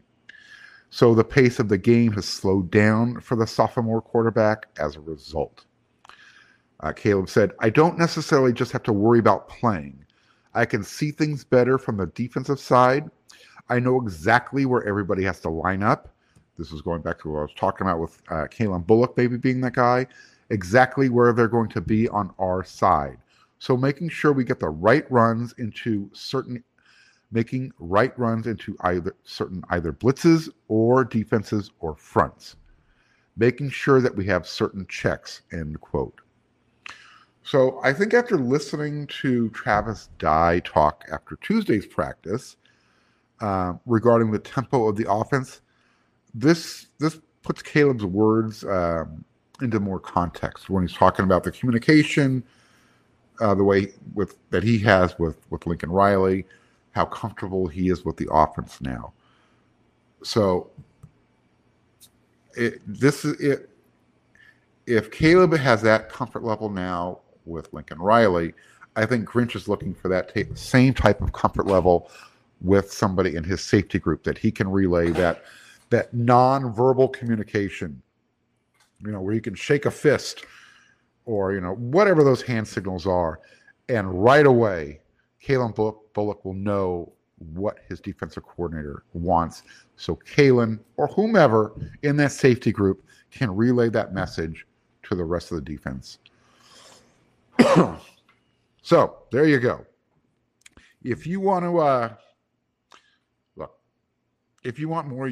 So 0.90 1.16
the 1.16 1.24
pace 1.24 1.60
of 1.60 1.70
the 1.70 1.78
game 1.78 2.12
has 2.14 2.26
slowed 2.26 2.70
down 2.70 3.20
for 3.20 3.36
the 3.36 3.48
sophomore 3.48 4.02
quarterback 4.02 4.68
as 4.78 4.96
a 4.96 5.02
result. 5.02 5.66
Uh, 6.84 6.92
Caleb 6.92 7.30
said, 7.30 7.54
I 7.60 7.72
don't 7.72 7.98
necessarily 7.98 8.54
just 8.54 8.72
have 8.72 8.84
to 8.84 8.94
worry 8.94 9.18
about 9.18 9.50
playing. 9.50 10.06
I 10.54 10.66
can 10.66 10.84
see 10.84 11.10
things 11.10 11.44
better 11.44 11.80
from 11.80 11.98
the 11.98 12.06
defensive 12.08 12.60
side. 12.60 13.10
I 13.70 13.80
know 13.80 14.00
exactly 14.00 14.68
where 14.68 14.86
everybody 14.86 15.24
has 15.24 15.40
to 15.40 15.50
line 15.50 15.82
up 15.82 16.14
this 16.58 16.72
is 16.72 16.82
going 16.82 17.02
back 17.02 17.20
to 17.20 17.32
what 17.32 17.40
I 17.40 17.44
was 17.44 17.54
talking 17.56 17.88
about 17.88 18.00
with 18.00 18.22
uh, 18.30 18.48
Calen 18.48 18.86
Bullock 18.86 19.18
maybe 19.18 19.38
being 19.38 19.62
that 19.62 19.74
guy, 19.74 20.06
exactly 20.50 21.10
where 21.10 21.34
they're 21.34 21.48
going 21.48 21.70
to 21.70 21.82
be 21.82 22.08
on 22.10 22.34
our 22.40 22.64
side. 22.64 23.18
So 23.60 23.78
making 23.78 24.10
sure 24.10 24.34
we 24.34 24.44
get 24.44 24.60
the 24.60 24.70
right 24.70 25.10
runs 25.12 25.54
into 25.58 26.10
certain, 26.14 26.64
making 27.32 27.72
right 27.80 28.18
runs 28.20 28.46
into 28.46 28.76
either 28.82 29.16
certain 29.24 29.64
either 29.70 29.94
blitzes 29.94 30.50
or 30.68 31.04
defenses 31.04 31.72
or 31.80 31.96
fronts, 31.96 32.56
making 33.38 33.70
sure 33.70 34.02
that 34.02 34.16
we 34.16 34.26
have 34.26 34.48
certain 34.48 34.86
checks. 34.88 35.42
End 35.52 35.80
quote. 35.82 36.20
So 37.44 37.80
I 37.84 37.92
think 37.92 38.14
after 38.14 38.38
listening 38.38 39.06
to 39.22 39.50
Travis 39.50 40.10
Dye 40.18 40.62
talk 40.64 41.04
after 41.12 41.38
Tuesday's 41.42 41.86
practice 41.86 42.56
uh, 43.42 43.74
regarding 43.86 44.32
the 44.32 44.40
tempo 44.40 44.88
of 44.88 44.96
the 44.96 45.12
offense, 45.12 45.62
this 46.34 46.88
this 47.00 47.20
puts 47.44 47.62
Caleb's 47.62 48.06
words 48.06 48.64
um, 48.64 49.26
into 49.62 49.80
more 49.82 50.00
context 50.00 50.70
when 50.70 50.88
he's 50.88 50.96
talking 50.96 51.26
about 51.26 51.44
the 51.44 51.52
communication, 51.52 52.44
uh, 53.42 53.54
the 53.54 53.64
way 53.64 53.94
with 54.14 54.38
that 54.50 54.64
he 54.64 54.80
has 54.80 55.20
with 55.20 55.38
with 55.50 55.68
Lincoln 55.68 55.92
Riley, 55.92 56.46
how 56.92 57.06
comfortable 57.06 57.68
he 57.68 57.90
is 57.90 58.06
with 58.06 58.16
the 58.16 58.28
offense 58.32 58.80
now. 58.80 59.12
So, 60.24 60.72
it, 62.56 62.82
this 62.88 63.26
is 63.26 63.38
it. 63.42 63.70
If 64.88 65.12
Caleb 65.12 65.54
has 65.54 65.82
that 65.82 66.10
comfort 66.10 66.44
level 66.44 66.70
now 66.70 67.20
with 67.46 67.72
Lincoln 67.74 68.00
Riley, 68.00 68.54
I 68.96 69.06
think 69.06 69.28
Grinch 69.28 69.56
is 69.56 69.68
looking 69.68 69.94
for 69.94 70.08
that 70.10 70.34
t- 70.34 70.46
same 70.56 70.94
type 70.94 71.22
of 71.22 71.34
comfort 71.34 71.66
level 71.66 72.10
with 72.62 72.92
somebody 72.92 73.36
in 73.36 73.44
his 73.44 73.62
safety 73.62 74.00
group 74.00 74.24
that 74.24 74.38
he 74.38 74.52
can 74.52 74.70
relay 74.70 75.10
that 75.12 75.44
that 75.90 76.14
non-verbal 76.14 77.10
communication 77.10 78.02
you 79.06 79.12
know 79.12 79.22
where 79.22 79.34
you 79.34 79.42
can 79.42 79.56
shake 79.56 79.86
a 79.86 79.92
fist 79.92 80.46
or 81.26 81.54
you 81.54 81.62
know 81.62 81.74
whatever 81.76 82.24
those 82.24 82.42
hand 82.42 82.68
signals 82.68 83.06
are. 83.06 83.40
And 83.90 84.24
right 84.24 84.46
away 84.46 85.02
Calen 85.44 85.76
Bullock 86.14 86.46
will 86.46 86.54
know 86.54 87.12
what 87.54 87.80
his 87.90 88.00
defensive 88.00 88.44
coordinator 88.44 89.04
wants. 89.14 89.64
So 89.98 90.16
Calen 90.16 90.80
or 90.98 91.08
whomever 91.08 91.74
in 92.04 92.16
that 92.18 92.32
safety 92.32 92.72
group 92.72 93.04
can 93.32 93.54
relay 93.54 93.90
that 93.90 94.14
message 94.14 94.66
to 95.04 95.16
the 95.16 95.24
rest 95.24 95.52
of 95.52 95.56
the 95.56 95.62
defense 95.62 96.20
so 98.82 99.18
there 99.32 99.46
you 99.46 99.60
go 99.60 99.86
if 101.04 101.28
you 101.28 101.40
want 101.40 101.66
to 101.66 101.78
uh, 101.80 102.10
look 103.56 103.78
if 104.64 104.80
you 104.80 104.88
want 104.90 105.08
more 105.08 105.32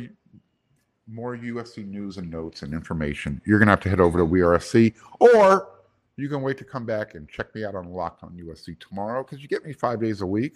more 1.08 1.36
USC 1.36 1.86
news 1.88 2.18
and 2.18 2.30
notes 2.30 2.62
and 2.62 2.74
information, 2.74 3.42
you're 3.46 3.60
to 3.60 3.66
have 3.66 3.82
to 3.82 3.90
head 3.90 4.00
over 4.00 4.18
to 4.20 4.26
WeAreSC, 4.26 4.94
or 5.20 5.70
you 6.16 6.30
can 6.30 6.42
wait 6.42 6.58
to 6.60 6.64
come 6.64 6.86
back 6.86 7.16
and 7.16 7.28
check 7.28 7.54
me 7.54 7.66
out 7.66 7.76
on 7.76 7.92
Locked 7.92 8.24
on 8.24 8.32
USC 8.32 8.80
tomorrow 8.80 9.24
because 9.24 9.42
you 9.42 9.50
get 9.50 9.66
me 9.66 9.74
five 9.74 10.00
days 10.00 10.22
a 10.22 10.26
week, 10.26 10.56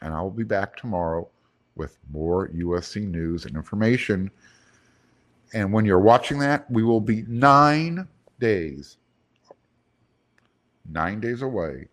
and 0.00 0.14
I 0.14 0.22
will 0.22 0.30
be 0.30 0.44
back 0.44 0.76
tomorrow 0.76 1.28
with 1.74 1.98
more 2.10 2.48
USC 2.48 3.06
news 3.06 3.44
and 3.44 3.54
information. 3.54 4.30
And 5.52 5.72
when 5.72 5.84
you're 5.84 6.00
watching 6.00 6.38
that, 6.38 6.70
we 6.70 6.82
will 6.82 7.00
be 7.00 7.24
nine 7.28 8.08
days, 8.38 8.96
nine 10.88 11.20
days 11.20 11.42
away 11.42 11.88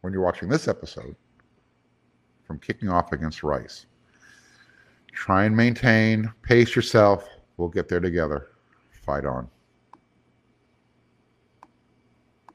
when 0.00 0.12
you're 0.12 0.22
watching 0.22 0.48
this 0.48 0.68
episode 0.68 1.16
from 2.44 2.58
kicking 2.58 2.88
off 2.88 3.12
against 3.12 3.42
Rice. 3.42 3.86
Try 5.12 5.44
and 5.44 5.56
maintain, 5.56 6.32
pace 6.42 6.74
yourself. 6.74 7.28
We'll 7.56 7.68
get 7.68 7.88
there 7.88 8.00
together. 8.00 8.48
Fight 8.90 9.24
on. 9.24 9.48